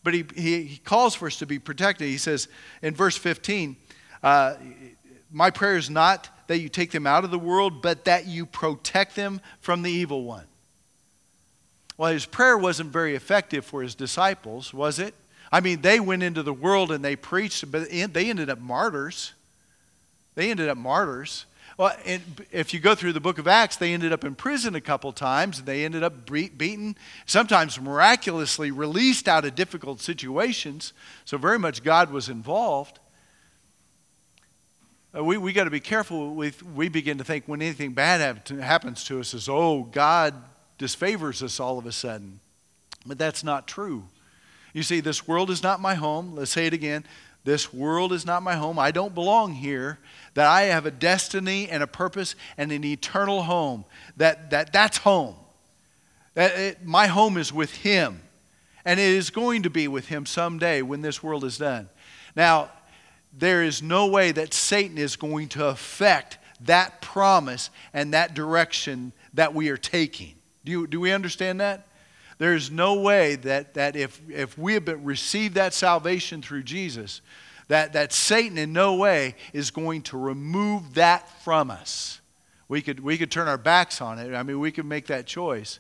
But 0.03 0.13
he, 0.13 0.25
he, 0.35 0.63
he 0.65 0.77
calls 0.77 1.15
for 1.15 1.25
us 1.25 1.39
to 1.39 1.47
be 1.47 1.57
protected. 1.57 2.07
He 2.07 2.19
says 2.19 2.49
in 2.83 2.93
verse 2.93 3.17
15, 3.17 3.77
uh, 4.21 4.57
My 5.31 5.49
prayer 5.49 5.77
is 5.77 5.89
not 5.89 6.29
that 6.47 6.59
you 6.59 6.69
take 6.69 6.91
them 6.91 7.07
out 7.07 7.23
of 7.23 7.31
the 7.31 7.39
world, 7.39 7.81
but 7.81 8.05
that 8.05 8.27
you 8.27 8.45
protect 8.45 9.15
them 9.15 9.41
from 9.61 9.81
the 9.81 9.91
evil 9.91 10.23
one. 10.23 10.45
Well, 11.97 12.11
his 12.11 12.25
prayer 12.25 12.57
wasn't 12.57 12.91
very 12.91 13.15
effective 13.15 13.65
for 13.65 13.81
his 13.81 13.95
disciples, 13.95 14.73
was 14.73 14.99
it? 14.99 15.13
I 15.51 15.61
mean, 15.61 15.81
they 15.81 15.99
went 15.99 16.23
into 16.23 16.43
the 16.43 16.53
world 16.53 16.91
and 16.91 17.03
they 17.03 17.15
preached, 17.15 17.71
but 17.71 17.89
they 17.89 18.29
ended 18.29 18.49
up 18.49 18.59
martyrs. 18.59 19.33
They 20.35 20.51
ended 20.51 20.67
up 20.67 20.77
martyrs. 20.77 21.45
Well, 21.77 21.95
if 22.51 22.73
you 22.73 22.79
go 22.79 22.95
through 22.95 23.13
the 23.13 23.19
book 23.19 23.37
of 23.37 23.47
Acts, 23.47 23.75
they 23.75 23.93
ended 23.93 24.13
up 24.13 24.23
in 24.23 24.35
prison 24.35 24.75
a 24.75 24.81
couple 24.81 25.11
times. 25.11 25.63
They 25.63 25.83
ended 25.83 26.03
up 26.03 26.29
beaten, 26.29 26.95
sometimes 27.25 27.79
miraculously 27.79 28.71
released 28.71 29.27
out 29.27 29.43
of 29.43 29.55
difficult 29.55 29.99
situations. 29.99 30.93
So, 31.25 31.37
very 31.37 31.59
much 31.59 31.83
God 31.83 32.11
was 32.11 32.29
involved. 32.29 32.99
Uh, 35.15 35.23
we, 35.23 35.37
we 35.37 35.53
got 35.53 35.63
to 35.63 35.69
be 35.69 35.79
careful. 35.79 36.33
With, 36.33 36.61
we 36.63 36.89
begin 36.89 37.17
to 37.19 37.23
think 37.23 37.45
when 37.47 37.61
anything 37.61 37.93
bad 37.93 38.49
happens 38.49 39.03
to 39.05 39.19
us 39.19 39.33
is, 39.33 39.47
oh, 39.47 39.83
God 39.83 40.33
disfavors 40.77 41.41
us 41.41 41.59
all 41.59 41.77
of 41.77 41.85
a 41.85 41.91
sudden. 41.91 42.39
But 43.05 43.17
that's 43.17 43.43
not 43.43 43.67
true. 43.67 44.03
You 44.73 44.83
see, 44.83 44.99
this 44.99 45.27
world 45.27 45.49
is 45.49 45.63
not 45.63 45.79
my 45.79 45.95
home. 45.95 46.35
Let's 46.35 46.51
say 46.51 46.65
it 46.65 46.73
again. 46.73 47.05
This 47.45 47.71
world 47.71 48.11
is 48.11 48.25
not 48.25 48.43
my 48.43 48.55
home. 48.55 48.77
I 48.77 48.91
don't 48.91 49.13
belong 49.13 49.53
here. 49.53 49.99
That 50.33 50.47
I 50.47 50.63
have 50.63 50.85
a 50.85 50.91
destiny 50.91 51.69
and 51.69 51.81
a 51.81 51.87
purpose 51.87 52.35
and 52.57 52.71
an 52.71 52.83
eternal 52.83 53.43
home. 53.43 53.85
That, 54.17 54.49
that 54.49 54.73
that's 54.73 54.97
home. 54.97 55.35
That 56.33 56.59
it, 56.59 56.85
my 56.85 57.07
home 57.07 57.37
is 57.37 57.53
with 57.53 57.73
Him. 57.73 58.21
And 58.83 58.99
it 58.99 59.13
is 59.13 59.29
going 59.29 59.63
to 59.63 59.69
be 59.69 59.87
with 59.87 60.07
Him 60.07 60.25
someday 60.25 60.81
when 60.81 61.01
this 61.01 61.23
world 61.23 61.45
is 61.45 61.57
done. 61.57 61.87
Now, 62.35 62.69
there 63.37 63.63
is 63.63 63.81
no 63.81 64.07
way 64.07 64.31
that 64.31 64.53
Satan 64.53 64.97
is 64.97 65.15
going 65.15 65.49
to 65.49 65.65
affect 65.65 66.37
that 66.61 67.01
promise 67.01 67.69
and 67.93 68.13
that 68.13 68.33
direction 68.33 69.11
that 69.33 69.53
we 69.53 69.69
are 69.69 69.77
taking. 69.77 70.35
Do, 70.63 70.71
you, 70.71 70.87
do 70.87 70.99
we 70.99 71.11
understand 71.11 71.59
that? 71.59 71.87
There's 72.37 72.71
no 72.71 73.01
way 73.01 73.35
that, 73.35 73.75
that 73.75 73.95
if, 73.95 74.21
if 74.29 74.57
we 74.57 74.73
have 74.73 74.87
received 75.05 75.55
that 75.55 75.73
salvation 75.73 76.41
through 76.41 76.63
Jesus, 76.63 77.21
that, 77.67 77.93
that 77.93 78.13
Satan 78.13 78.57
in 78.57 78.73
no 78.73 78.95
way 78.95 79.35
is 79.53 79.71
going 79.71 80.01
to 80.03 80.17
remove 80.17 80.95
that 80.95 81.29
from 81.43 81.71
us. 81.71 82.21
We 82.67 82.81
could, 82.81 82.99
we 82.99 83.17
could 83.17 83.31
turn 83.31 83.47
our 83.47 83.57
backs 83.57 84.01
on 84.01 84.19
it. 84.19 84.33
I 84.33 84.43
mean, 84.43 84.59
we 84.59 84.71
could 84.71 84.85
make 84.85 85.07
that 85.07 85.25
choice. 85.25 85.79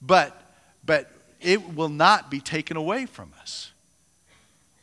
But, 0.00 0.40
but 0.84 1.10
it 1.40 1.74
will 1.74 1.88
not 1.88 2.30
be 2.30 2.40
taken 2.40 2.76
away 2.76 3.06
from 3.06 3.32
us 3.40 3.71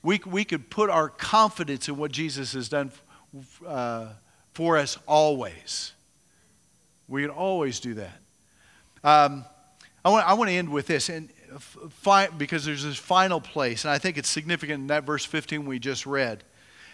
we, 0.02 0.22
we 0.26 0.46
could 0.46 0.70
put 0.70 0.90
our 0.90 1.10
confidence 1.10 1.90
in 1.90 1.98
what 1.98 2.12
Jesus 2.12 2.54
has 2.54 2.70
done 2.70 2.92
uh, 3.66 4.08
for 4.54 4.78
us 4.78 4.98
always. 5.08 5.94
We 7.08 7.22
can 7.22 7.32
always 7.32 7.80
do 7.80 7.96
that. 7.96 8.20
Um, 9.04 9.46
I, 10.04 10.10
want, 10.10 10.28
I 10.28 10.34
want 10.34 10.50
to 10.50 10.56
end 10.56 10.70
with 10.70 10.88
this, 10.88 11.10
and 11.10 11.30
fi- 11.90 12.28
because 12.28 12.66
there's 12.66 12.84
this 12.84 12.98
final 12.98 13.42
place, 13.42 13.84
and 13.84 13.92
I 13.92 13.98
think 13.98 14.18
it's 14.18 14.30
significant 14.30 14.82
in 14.82 14.88
that 14.88 15.04
verse 15.04 15.26
15 15.26 15.66
we 15.66 15.80
just 15.80 16.06
read. 16.06 16.44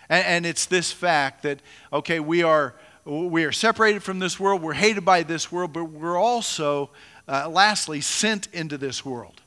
And, 0.09 0.25
and 0.25 0.45
it's 0.45 0.65
this 0.65 0.91
fact 0.91 1.43
that, 1.43 1.59
okay, 1.91 2.19
we 2.19 2.43
are, 2.43 2.75
we 3.05 3.43
are 3.45 3.51
separated 3.51 4.03
from 4.03 4.19
this 4.19 4.39
world, 4.39 4.61
we're 4.61 4.73
hated 4.73 5.05
by 5.05 5.23
this 5.23 5.51
world, 5.51 5.73
but 5.73 5.85
we're 5.85 6.17
also, 6.17 6.89
uh, 7.27 7.49
lastly, 7.49 8.01
sent 8.01 8.47
into 8.53 8.77
this 8.77 9.05
world. 9.05 9.41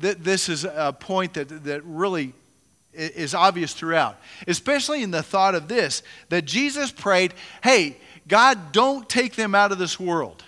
Th- 0.00 0.16
this 0.18 0.48
is 0.48 0.64
a 0.64 0.94
point 0.98 1.34
that, 1.34 1.64
that 1.64 1.82
really 1.84 2.32
is 2.92 3.34
obvious 3.34 3.72
throughout, 3.72 4.16
especially 4.46 5.02
in 5.02 5.10
the 5.10 5.22
thought 5.22 5.54
of 5.54 5.68
this 5.68 6.02
that 6.28 6.44
Jesus 6.44 6.90
prayed, 6.90 7.34
Hey, 7.62 7.96
God, 8.28 8.72
don't 8.72 9.08
take 9.08 9.34
them 9.34 9.54
out 9.54 9.72
of 9.72 9.78
this 9.78 9.98
world. 9.98 10.44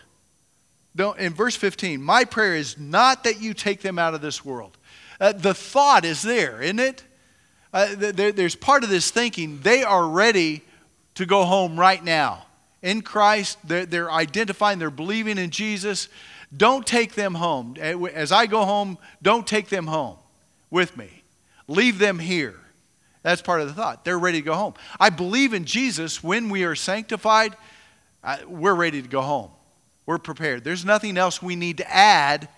Don't, 0.94 1.18
in 1.18 1.32
verse 1.32 1.56
15, 1.56 2.02
my 2.02 2.24
prayer 2.24 2.54
is 2.54 2.78
not 2.78 3.24
that 3.24 3.40
you 3.40 3.54
take 3.54 3.80
them 3.80 3.98
out 3.98 4.14
of 4.14 4.20
this 4.20 4.44
world. 4.44 4.76
Uh, 5.20 5.32
the 5.32 5.54
thought 5.54 6.04
is 6.04 6.22
there, 6.22 6.60
isn't 6.60 6.80
it? 6.80 7.04
Uh, 7.72 7.94
there, 7.96 8.32
there's 8.32 8.54
part 8.54 8.84
of 8.84 8.90
this 8.90 9.10
thinking 9.10 9.60
they 9.60 9.82
are 9.82 10.06
ready 10.06 10.62
to 11.14 11.24
go 11.24 11.44
home 11.44 11.78
right 11.78 12.02
now. 12.04 12.44
In 12.82 13.00
Christ, 13.00 13.58
they're, 13.64 13.86
they're 13.86 14.10
identifying, 14.10 14.78
they're 14.78 14.90
believing 14.90 15.38
in 15.38 15.50
Jesus. 15.50 16.08
Don't 16.54 16.86
take 16.86 17.14
them 17.14 17.34
home. 17.34 17.76
Eh, 17.78 17.96
as 18.14 18.32
I 18.32 18.46
go 18.46 18.64
home, 18.64 18.98
don't 19.22 19.46
take 19.46 19.68
them 19.68 19.86
home 19.86 20.16
with 20.70 20.96
me. 20.96 21.22
Leave 21.66 21.98
them 21.98 22.18
here. 22.18 22.56
That's 23.22 23.40
part 23.40 23.60
of 23.60 23.68
the 23.68 23.74
thought. 23.74 24.04
They're 24.04 24.18
ready 24.18 24.40
to 24.40 24.44
go 24.44 24.54
home. 24.54 24.74
I 24.98 25.10
believe 25.10 25.54
in 25.54 25.64
Jesus. 25.64 26.22
When 26.22 26.50
we 26.50 26.64
are 26.64 26.74
sanctified, 26.74 27.56
uh, 28.24 28.38
we're 28.46 28.74
ready 28.74 29.00
to 29.00 29.08
go 29.08 29.22
home. 29.22 29.50
We're 30.06 30.18
prepared. 30.18 30.64
There's 30.64 30.84
nothing 30.84 31.16
else 31.16 31.40
we 31.40 31.56
need 31.56 31.78
to 31.78 31.90
add 31.90 32.48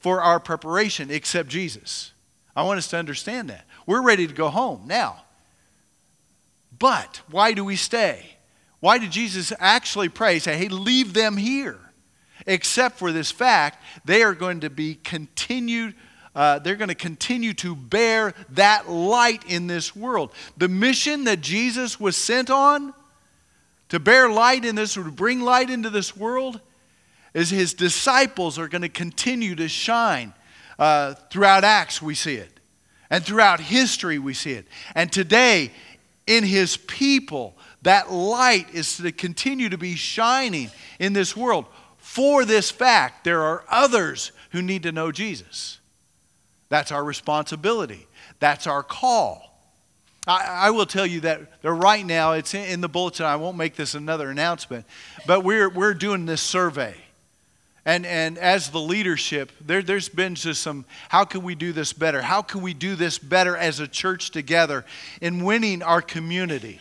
for 0.00 0.22
our 0.22 0.40
preparation 0.40 1.10
except 1.10 1.48
Jesus. 1.48 2.12
I 2.56 2.62
want 2.62 2.78
us 2.78 2.88
to 2.88 2.96
understand 2.96 3.50
that. 3.50 3.66
We're 3.86 4.02
ready 4.02 4.26
to 4.26 4.32
go 4.32 4.48
home 4.48 4.82
now. 4.86 5.22
But 6.78 7.20
why 7.30 7.52
do 7.52 7.64
we 7.64 7.76
stay? 7.76 8.36
Why 8.80 8.98
did 8.98 9.10
Jesus 9.10 9.52
actually 9.58 10.08
pray, 10.08 10.38
say, 10.38 10.56
hey, 10.56 10.68
leave 10.68 11.14
them 11.14 11.36
here? 11.36 11.78
Except 12.46 12.98
for 12.98 13.12
this 13.12 13.30
fact, 13.30 13.82
they 14.04 14.22
are 14.22 14.34
going 14.34 14.60
to 14.60 14.70
be 14.70 14.96
continued. 14.96 15.94
Uh, 16.34 16.58
they're 16.58 16.76
going 16.76 16.88
to 16.88 16.94
continue 16.94 17.54
to 17.54 17.74
bear 17.76 18.34
that 18.50 18.90
light 18.90 19.44
in 19.48 19.66
this 19.66 19.94
world. 19.94 20.32
The 20.56 20.68
mission 20.68 21.24
that 21.24 21.40
Jesus 21.40 21.98
was 21.98 22.16
sent 22.16 22.50
on 22.50 22.92
to 23.88 24.00
bear 24.00 24.28
light 24.28 24.64
in 24.64 24.74
this, 24.74 24.94
to 24.94 25.04
bring 25.04 25.40
light 25.40 25.70
into 25.70 25.90
this 25.90 26.16
world, 26.16 26.60
is 27.34 27.50
his 27.50 27.74
disciples 27.74 28.58
are 28.58 28.68
going 28.68 28.82
to 28.82 28.88
continue 28.88 29.54
to 29.54 29.68
shine. 29.68 30.32
Uh, 30.78 31.14
throughout 31.30 31.64
Acts, 31.64 32.02
we 32.02 32.14
see 32.14 32.34
it. 32.34 32.50
And 33.10 33.24
throughout 33.24 33.60
history, 33.60 34.18
we 34.18 34.34
see 34.34 34.52
it. 34.52 34.66
And 34.94 35.12
today, 35.12 35.70
in 36.26 36.42
his 36.42 36.76
people, 36.76 37.56
that 37.82 38.10
light 38.10 38.66
is 38.72 38.96
to 38.96 39.12
continue 39.12 39.68
to 39.68 39.78
be 39.78 39.94
shining 39.94 40.70
in 40.98 41.12
this 41.12 41.36
world 41.36 41.66
for 42.14 42.44
this 42.44 42.70
fact, 42.70 43.24
there 43.24 43.42
are 43.42 43.64
others 43.68 44.30
who 44.52 44.62
need 44.62 44.84
to 44.84 44.92
know 44.92 45.10
Jesus. 45.10 45.80
That's 46.68 46.92
our 46.92 47.02
responsibility. 47.02 48.06
That's 48.38 48.68
our 48.68 48.84
call. 48.84 49.58
I, 50.24 50.70
will 50.70 50.86
tell 50.86 51.06
you 51.06 51.22
that, 51.22 51.60
that 51.62 51.72
right 51.72 52.06
now, 52.06 52.34
it's 52.34 52.54
in, 52.54 52.66
in 52.66 52.80
the 52.80 52.88
bulletin. 52.88 53.26
I 53.26 53.34
won't 53.34 53.56
make 53.56 53.74
this 53.74 53.96
another 53.96 54.30
announcement, 54.30 54.86
but 55.26 55.42
we're, 55.42 55.68
we're 55.68 55.92
doing 55.92 56.24
this 56.24 56.40
survey. 56.40 56.94
And, 57.84 58.06
and 58.06 58.38
as 58.38 58.70
the 58.70 58.80
leadership, 58.80 59.50
there, 59.60 59.82
there's 59.82 60.08
been 60.08 60.36
just 60.36 60.62
some 60.62 60.84
how 61.08 61.24
can 61.24 61.42
we 61.42 61.56
do 61.56 61.72
this 61.72 61.92
better? 61.92 62.22
How 62.22 62.42
can 62.42 62.62
we 62.62 62.74
do 62.74 62.94
this 62.94 63.18
better 63.18 63.56
as 63.56 63.80
a 63.80 63.88
church 63.88 64.30
together 64.30 64.84
in 65.20 65.42
winning 65.42 65.82
our 65.82 66.00
community? 66.00 66.80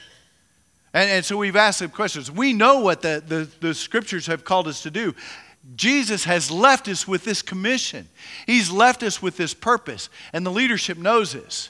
And, 0.93 1.09
and 1.09 1.25
so 1.25 1.37
we've 1.37 1.55
asked 1.55 1.79
some 1.79 1.89
questions. 1.89 2.31
We 2.31 2.53
know 2.53 2.79
what 2.79 3.01
the, 3.01 3.23
the, 3.25 3.49
the 3.59 3.73
scriptures 3.73 4.27
have 4.27 4.45
called 4.45 4.67
us 4.67 4.83
to 4.83 4.91
do. 4.91 5.15
Jesus 5.75 6.25
has 6.25 6.51
left 6.51 6.87
us 6.87 7.07
with 7.07 7.23
this 7.23 7.41
commission, 7.41 8.07
He's 8.45 8.69
left 8.69 9.01
us 9.01 9.21
with 9.21 9.37
this 9.37 9.53
purpose, 9.53 10.09
and 10.33 10.45
the 10.45 10.51
leadership 10.51 10.97
knows 10.97 11.33
this. 11.33 11.69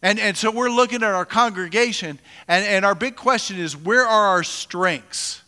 And, 0.00 0.20
and 0.20 0.36
so 0.36 0.52
we're 0.52 0.70
looking 0.70 1.02
at 1.02 1.12
our 1.12 1.24
congregation, 1.24 2.20
and, 2.46 2.64
and 2.64 2.84
our 2.84 2.94
big 2.94 3.16
question 3.16 3.58
is 3.58 3.76
where 3.76 4.06
are 4.06 4.28
our 4.28 4.44
strengths? 4.44 5.42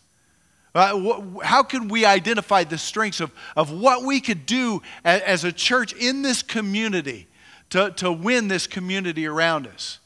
Uh, 0.75 0.99
wh- 0.99 1.45
how 1.45 1.63
can 1.63 1.89
we 1.89 2.05
identify 2.05 2.65
the 2.65 2.79
strengths 2.79 3.21
of, 3.21 3.31
of 3.57 3.71
what 3.71 4.05
we 4.05 4.21
could 4.21 4.47
do 4.47 4.83
as, 5.05 5.23
as 5.23 5.45
a 5.45 5.53
church 5.53 5.93
in 5.93 6.23
this 6.23 6.43
community 6.43 7.29
to, 7.71 7.93
to 7.93 8.11
win 8.11 8.49
this 8.49 8.67
community 8.67 9.27
around 9.27 9.69
us? 9.69 10.01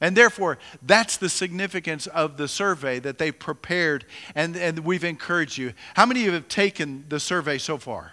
And 0.00 0.16
therefore, 0.16 0.58
that's 0.82 1.16
the 1.16 1.28
significance 1.28 2.06
of 2.06 2.36
the 2.36 2.48
survey 2.48 2.98
that 3.00 3.18
they've 3.18 3.36
prepared 3.36 4.04
and, 4.34 4.56
and 4.56 4.80
we've 4.80 5.04
encouraged 5.04 5.58
you. 5.58 5.72
How 5.94 6.06
many 6.06 6.20
of 6.20 6.26
you 6.26 6.32
have 6.32 6.48
taken 6.48 7.04
the 7.08 7.18
survey 7.18 7.58
so 7.58 7.78
far? 7.78 8.12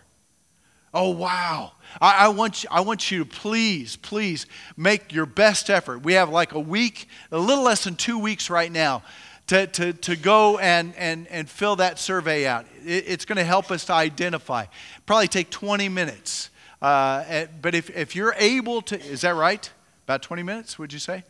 Oh, 0.93 1.10
wow. 1.10 1.74
I, 2.02 2.26
I, 2.26 2.28
want 2.30 2.63
you, 2.63 2.69
I 2.71 2.80
want 2.82 3.12
you 3.12 3.19
to 3.19 3.26
please, 3.26 3.98
please 3.98 4.45
make 4.78 5.12
your 5.12 5.26
best 5.26 5.69
effort. 5.69 6.04
We 6.04 6.13
have 6.13 6.30
like 6.30 6.54
a 6.54 6.60
week, 6.60 7.10
a 7.32 7.38
little 7.38 7.65
less 7.65 7.84
than 7.84 7.95
two 7.95 8.17
weeks 8.17 8.50
right 8.50 8.71
now 8.71 9.04
to, 9.48 9.67
to, 9.67 9.93
to 9.93 10.15
go 10.15 10.58
and, 10.58 10.95
and, 10.95 11.28
and 11.28 11.50
fill 11.50 11.76
that 11.76 12.00
survey 12.00 12.48
out. 12.48 12.65
It, 12.86 13.04
it's 13.08 13.26
going 13.26 13.38
to 13.38 13.43
help 13.43 13.71
us 13.71 13.86
to 13.86 13.93
identify. 13.93 14.65
Probably 15.06 15.28
take 15.28 15.52
20 15.52 15.89
minutes. 15.89 16.50
Uh, 16.82 17.45
but 17.62 17.76
if, 17.76 17.89
if 17.89 18.15
you're 18.15 18.36
able 18.38 18.82
to, 18.84 19.00
is 19.00 19.21
that 19.21 19.36
right? 19.36 19.69
About 20.06 20.21
20 20.21 20.43
minutes, 20.43 20.80
would 20.80 20.93
you 20.93 21.00
say? 21.00 21.24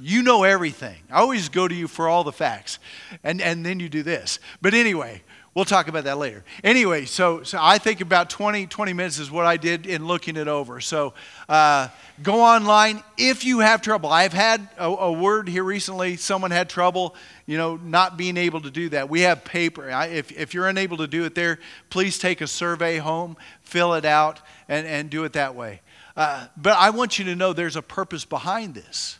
You 0.00 0.22
know 0.22 0.44
everything. 0.44 0.96
I 1.10 1.20
always 1.20 1.48
go 1.48 1.68
to 1.68 1.74
you 1.74 1.88
for 1.88 2.08
all 2.08 2.24
the 2.24 2.32
facts. 2.32 2.78
And, 3.22 3.40
and 3.40 3.64
then 3.64 3.80
you 3.80 3.88
do 3.88 4.02
this. 4.02 4.38
But 4.60 4.74
anyway, 4.74 5.22
We'll 5.54 5.66
talk 5.66 5.88
about 5.88 6.04
that 6.04 6.16
later. 6.16 6.44
Anyway, 6.64 7.04
so, 7.04 7.42
so 7.42 7.58
I 7.60 7.76
think 7.76 8.00
about 8.00 8.30
20, 8.30 8.68
20 8.68 8.92
minutes 8.94 9.18
is 9.18 9.30
what 9.30 9.44
I 9.44 9.58
did 9.58 9.84
in 9.84 10.06
looking 10.06 10.38
it 10.38 10.48
over. 10.48 10.80
So 10.80 11.12
uh, 11.46 11.88
go 12.22 12.40
online 12.40 13.02
if 13.18 13.44
you 13.44 13.58
have 13.58 13.82
trouble. 13.82 14.08
I've 14.08 14.32
had 14.32 14.66
a, 14.78 14.86
a, 14.86 15.12
word 15.12 15.50
here 15.50 15.62
recently. 15.62 16.16
Someone 16.16 16.52
had 16.52 16.70
trouble, 16.70 17.14
you 17.44 17.58
know, 17.58 17.76
not 17.76 18.16
being 18.16 18.38
able 18.38 18.62
to 18.62 18.70
do 18.70 18.88
that. 18.90 19.10
We 19.10 19.20
have 19.22 19.44
paper. 19.44 19.90
I, 19.90 20.06
if, 20.06 20.32
if 20.32 20.54
you're 20.54 20.68
unable 20.68 20.96
to 20.96 21.06
do 21.06 21.26
it 21.26 21.34
there, 21.34 21.58
please 21.90 22.18
take 22.18 22.40
a 22.40 22.46
survey 22.46 22.96
home, 22.96 23.36
fill 23.60 23.92
it 23.92 24.06
out, 24.06 24.40
and, 24.70 24.86
and 24.86 25.10
do 25.10 25.24
it 25.24 25.34
that 25.34 25.54
way. 25.54 25.82
Uh, 26.16 26.46
but 26.56 26.78
I 26.78 26.88
want 26.90 27.18
you 27.18 27.26
to 27.26 27.36
know 27.36 27.52
there's 27.52 27.76
a 27.76 27.82
purpose 27.82 28.24
behind 28.24 28.74
this 28.74 29.18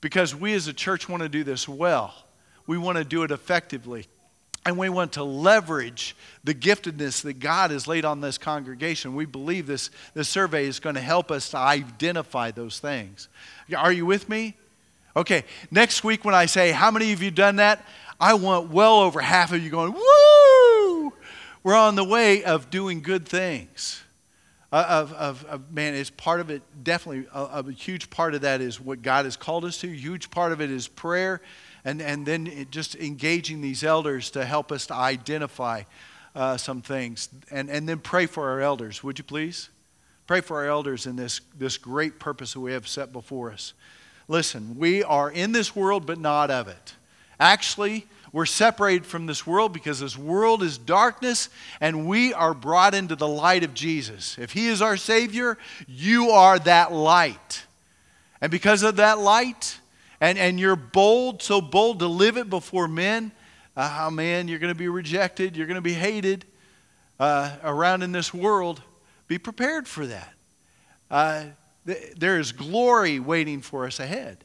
because 0.00 0.34
we 0.34 0.54
as 0.54 0.66
a 0.66 0.72
church 0.72 1.08
want 1.08 1.22
to 1.22 1.28
do 1.28 1.44
this 1.44 1.68
well. 1.68 2.14
We 2.66 2.78
want 2.78 2.98
to 2.98 3.04
do 3.04 3.22
it 3.22 3.30
effectively. 3.30 4.06
And 4.66 4.76
we 4.76 4.90
want 4.90 5.12
to 5.12 5.24
leverage 5.24 6.14
the 6.44 6.54
giftedness 6.54 7.22
that 7.22 7.40
God 7.40 7.70
has 7.70 7.88
laid 7.88 8.04
on 8.04 8.20
this 8.20 8.36
congregation. 8.36 9.14
We 9.14 9.24
believe 9.24 9.66
this, 9.66 9.90
this 10.12 10.28
survey 10.28 10.66
is 10.66 10.80
going 10.80 10.96
to 10.96 11.00
help 11.00 11.30
us 11.30 11.50
to 11.50 11.56
identify 11.56 12.50
those 12.50 12.78
things. 12.78 13.28
Are 13.74 13.92
you 13.92 14.04
with 14.04 14.28
me? 14.28 14.54
Okay, 15.16 15.44
next 15.70 16.04
week 16.04 16.24
when 16.24 16.34
I 16.34 16.46
say, 16.46 16.70
How 16.72 16.90
many 16.90 17.12
of 17.12 17.22
you 17.22 17.30
done 17.30 17.56
that? 17.56 17.84
I 18.20 18.34
want 18.34 18.70
well 18.70 19.00
over 19.00 19.20
half 19.20 19.52
of 19.52 19.62
you 19.62 19.70
going, 19.70 19.94
Woo! 19.94 21.12
We're 21.62 21.74
on 21.74 21.94
the 21.94 22.04
way 22.04 22.44
of 22.44 22.70
doing 22.70 23.00
good 23.00 23.26
things. 23.26 24.02
Uh, 24.72 24.86
of, 24.88 25.12
of, 25.14 25.44
of, 25.46 25.72
man, 25.72 25.94
is 25.94 26.10
part 26.10 26.38
of 26.38 26.48
it, 26.48 26.62
definitely, 26.84 27.26
a, 27.34 27.64
a 27.66 27.72
huge 27.72 28.08
part 28.08 28.34
of 28.34 28.42
that 28.42 28.60
is 28.60 28.80
what 28.80 29.02
God 29.02 29.24
has 29.24 29.36
called 29.36 29.64
us 29.64 29.78
to. 29.78 29.88
Huge 29.88 30.30
part 30.30 30.52
of 30.52 30.60
it 30.60 30.70
is 30.70 30.86
prayer 30.86 31.40
and, 31.84 32.00
and 32.00 32.24
then 32.24 32.66
just 32.70 32.94
engaging 32.94 33.60
these 33.62 33.82
elders 33.82 34.30
to 34.30 34.44
help 34.44 34.70
us 34.70 34.86
to 34.86 34.94
identify 34.94 35.82
uh, 36.34 36.56
some 36.56 36.82
things. 36.82 37.28
And, 37.50 37.68
and 37.68 37.88
then 37.88 37.98
pray 37.98 38.26
for 38.26 38.50
our 38.50 38.60
elders, 38.60 39.02
would 39.02 39.18
you 39.18 39.24
please? 39.24 39.70
Pray 40.28 40.40
for 40.40 40.58
our 40.58 40.68
elders 40.68 41.06
in 41.06 41.16
this, 41.16 41.40
this 41.58 41.76
great 41.76 42.20
purpose 42.20 42.52
that 42.52 42.60
we 42.60 42.72
have 42.72 42.86
set 42.86 43.12
before 43.12 43.50
us. 43.50 43.72
Listen, 44.28 44.76
we 44.78 45.02
are 45.02 45.30
in 45.30 45.50
this 45.50 45.74
world, 45.74 46.06
but 46.06 46.18
not 46.18 46.52
of 46.52 46.68
it. 46.68 46.94
Actually, 47.40 48.06
we're 48.32 48.46
separated 48.46 49.04
from 49.06 49.26
this 49.26 49.46
world 49.46 49.72
because 49.72 50.00
this 50.00 50.16
world 50.16 50.62
is 50.62 50.78
darkness 50.78 51.48
and 51.80 52.06
we 52.06 52.32
are 52.32 52.54
brought 52.54 52.94
into 52.94 53.16
the 53.16 53.26
light 53.26 53.64
of 53.64 53.74
Jesus. 53.74 54.38
If 54.38 54.52
He 54.52 54.68
is 54.68 54.80
our 54.80 54.96
Savior, 54.96 55.58
you 55.88 56.30
are 56.30 56.58
that 56.60 56.92
light. 56.92 57.64
And 58.40 58.50
because 58.50 58.82
of 58.82 58.96
that 58.96 59.18
light, 59.18 59.78
and, 60.20 60.38
and 60.38 60.60
you're 60.60 60.76
bold, 60.76 61.42
so 61.42 61.60
bold 61.60 61.98
to 62.00 62.06
live 62.06 62.36
it 62.36 62.48
before 62.48 62.86
men, 62.86 63.32
ah, 63.76 64.06
oh, 64.06 64.10
man, 64.10 64.48
you're 64.48 64.58
going 64.58 64.72
to 64.72 64.78
be 64.78 64.88
rejected, 64.88 65.56
you're 65.56 65.66
going 65.66 65.74
to 65.74 65.80
be 65.80 65.94
hated 65.94 66.44
uh, 67.18 67.56
around 67.64 68.02
in 68.02 68.12
this 68.12 68.32
world. 68.32 68.82
Be 69.28 69.38
prepared 69.38 69.88
for 69.88 70.06
that. 70.06 70.32
Uh, 71.10 71.44
th- 71.86 72.14
there 72.16 72.38
is 72.38 72.52
glory 72.52 73.18
waiting 73.18 73.60
for 73.60 73.86
us 73.86 73.98
ahead. 73.98 74.44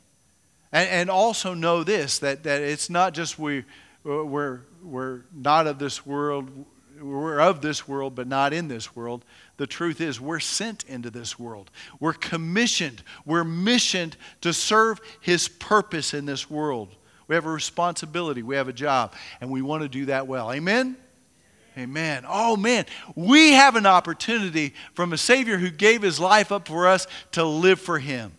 And, 0.75 0.89
and 0.89 1.09
also 1.09 1.53
know 1.53 1.85
this 1.85 2.19
that, 2.19 2.43
that 2.43 2.61
it's 2.61 2.89
not 2.89 3.13
just 3.13 3.39
we, 3.39 3.59
uh, 4.05 4.25
we're, 4.25 4.59
we're 4.83 5.21
not 5.33 5.67
of 5.67 5.79
this 5.79 6.05
world, 6.05 6.49
we're 6.99 7.39
of 7.39 7.61
this 7.61 7.87
world, 7.87 8.13
but 8.13 8.27
not 8.27 8.51
in 8.51 8.67
this 8.67 8.93
world. 8.93 9.23
The 9.55 9.67
truth 9.67 10.01
is, 10.01 10.19
we're 10.19 10.41
sent 10.41 10.83
into 10.83 11.09
this 11.09 11.39
world. 11.39 11.71
We're 12.01 12.11
commissioned. 12.11 13.03
We're 13.25 13.45
missioned 13.45 14.17
to 14.41 14.51
serve 14.51 14.99
His 15.21 15.47
purpose 15.47 16.13
in 16.13 16.25
this 16.25 16.49
world. 16.49 16.93
We 17.29 17.35
have 17.35 17.45
a 17.45 17.51
responsibility. 17.51 18.43
We 18.43 18.57
have 18.57 18.67
a 18.67 18.73
job. 18.73 19.13
And 19.39 19.49
we 19.49 19.61
want 19.61 19.83
to 19.83 19.89
do 19.89 20.07
that 20.07 20.27
well. 20.27 20.51
Amen? 20.51 20.97
Amen. 21.77 22.25
Oh, 22.27 22.57
man. 22.57 22.85
We 23.15 23.53
have 23.53 23.77
an 23.77 23.85
opportunity 23.85 24.73
from 24.93 25.13
a 25.13 25.17
Savior 25.17 25.57
who 25.57 25.69
gave 25.69 26.01
His 26.01 26.19
life 26.19 26.51
up 26.51 26.67
for 26.67 26.85
us 26.85 27.07
to 27.31 27.45
live 27.45 27.79
for 27.79 27.97
Him, 27.97 28.33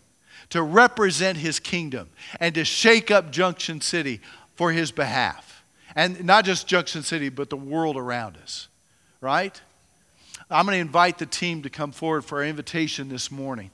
to 0.51 0.63
represent 0.63 1.39
His 1.39 1.59
kingdom, 1.59 2.09
and 2.41 2.55
to 2.55 2.65
shake 2.65 3.11
up 3.11 3.31
Junction 3.31 3.81
City 3.81 4.21
for 4.55 4.73
His 4.73 4.91
behalf. 4.91 5.65
And 5.95 6.25
not 6.25 6.45
just 6.45 6.67
Junction 6.67 7.03
City, 7.03 7.29
but 7.29 7.51
the 7.51 7.57
world 7.57 7.97
around 7.97 8.37
us. 8.37 8.69
Right? 9.21 9.61
I'm 10.51 10.67
going 10.67 10.77
to 10.77 10.81
invite 10.81 11.19
the 11.19 11.27
team 11.27 11.63
to 11.63 11.71
come 11.71 11.91
forward 11.91 12.25
for 12.25 12.39
our 12.39 12.45
invitation 12.45 13.09
this 13.09 13.31
morning. 13.31 13.71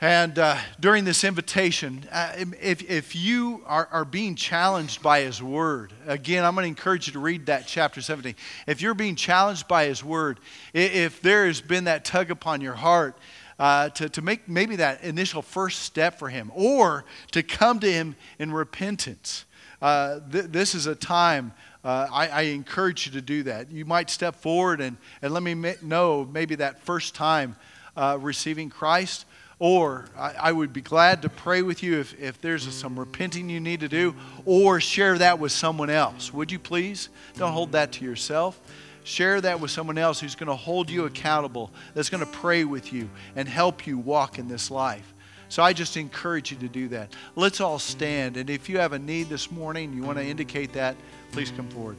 And 0.00 0.38
uh, 0.38 0.58
during 0.78 1.04
this 1.04 1.24
invitation, 1.24 2.04
uh, 2.12 2.34
if, 2.60 2.88
if 2.88 3.16
you 3.16 3.62
are, 3.66 3.88
are 3.90 4.04
being 4.04 4.34
challenged 4.34 5.02
by 5.02 5.22
His 5.22 5.42
Word, 5.42 5.94
again, 6.06 6.44
I'm 6.44 6.54
going 6.54 6.64
to 6.64 6.68
encourage 6.68 7.06
you 7.06 7.14
to 7.14 7.18
read 7.18 7.46
that 7.46 7.66
chapter 7.66 8.02
17. 8.02 8.34
If 8.66 8.82
you're 8.82 8.94
being 8.94 9.16
challenged 9.16 9.66
by 9.66 9.86
His 9.86 10.04
Word, 10.04 10.38
if 10.74 11.22
there 11.22 11.46
has 11.46 11.62
been 11.62 11.84
that 11.84 12.04
tug 12.04 12.30
upon 12.30 12.60
your 12.60 12.74
heart 12.74 13.16
uh, 13.58 13.88
to, 13.90 14.08
to 14.08 14.22
make 14.22 14.48
maybe 14.48 14.76
that 14.76 15.02
initial 15.02 15.42
first 15.42 15.80
step 15.80 16.18
for 16.18 16.28
Him, 16.28 16.50
or 16.54 17.04
to 17.32 17.42
come 17.42 17.80
to 17.80 17.90
Him 17.90 18.16
in 18.38 18.52
repentance, 18.52 19.44
uh, 19.80 20.20
th- 20.30 20.46
this 20.46 20.74
is 20.74 20.86
a 20.86 20.94
time 20.94 21.52
uh, 21.86 22.08
I, 22.12 22.28
I, 22.28 22.40
encourage 22.42 23.06
you 23.06 23.12
to 23.12 23.20
do 23.20 23.44
that. 23.44 23.70
You 23.70 23.84
might 23.84 24.10
step 24.10 24.34
forward 24.34 24.80
and, 24.80 24.96
and 25.22 25.32
let 25.32 25.44
me 25.44 25.54
know 25.82 26.28
maybe 26.32 26.56
that 26.56 26.80
first 26.80 27.14
time 27.14 27.54
uh, 27.96 28.18
receiving 28.20 28.70
Christ. 28.70 29.24
Or 29.60 30.06
I, 30.18 30.34
I, 30.40 30.52
would 30.52 30.72
be 30.72 30.80
glad 30.80 31.22
to 31.22 31.28
pray 31.28 31.62
with 31.62 31.84
you 31.84 32.00
if, 32.00 32.20
if 32.20 32.40
there's 32.40 32.70
some 32.74 32.98
repenting 32.98 33.48
you 33.48 33.60
need 33.60 33.80
to 33.80 33.88
do, 33.88 34.16
or 34.44 34.80
share 34.80 35.16
that 35.18 35.38
with 35.38 35.52
someone 35.52 35.88
else. 35.88 36.34
Would 36.34 36.50
you 36.50 36.58
please? 36.58 37.08
Don't 37.36 37.52
hold 37.52 37.70
that 37.72 37.92
to 37.92 38.04
yourself. 38.04 38.60
Share 39.06 39.40
that 39.40 39.60
with 39.60 39.70
someone 39.70 39.98
else 39.98 40.18
who's 40.18 40.34
going 40.34 40.48
to 40.48 40.56
hold 40.56 40.90
you 40.90 41.04
accountable, 41.04 41.70
that's 41.94 42.10
going 42.10 42.24
to 42.24 42.30
pray 42.30 42.64
with 42.64 42.92
you 42.92 43.08
and 43.36 43.48
help 43.48 43.86
you 43.86 43.98
walk 43.98 44.40
in 44.40 44.48
this 44.48 44.68
life. 44.68 45.14
So 45.48 45.62
I 45.62 45.74
just 45.74 45.96
encourage 45.96 46.50
you 46.50 46.56
to 46.56 46.68
do 46.68 46.88
that. 46.88 47.14
Let's 47.36 47.60
all 47.60 47.78
stand. 47.78 48.36
And 48.36 48.50
if 48.50 48.68
you 48.68 48.78
have 48.78 48.92
a 48.92 48.98
need 48.98 49.28
this 49.28 49.52
morning, 49.52 49.92
you 49.92 50.02
want 50.02 50.18
to 50.18 50.24
indicate 50.24 50.72
that, 50.72 50.96
please 51.30 51.52
come 51.52 51.68
forward. 51.68 51.98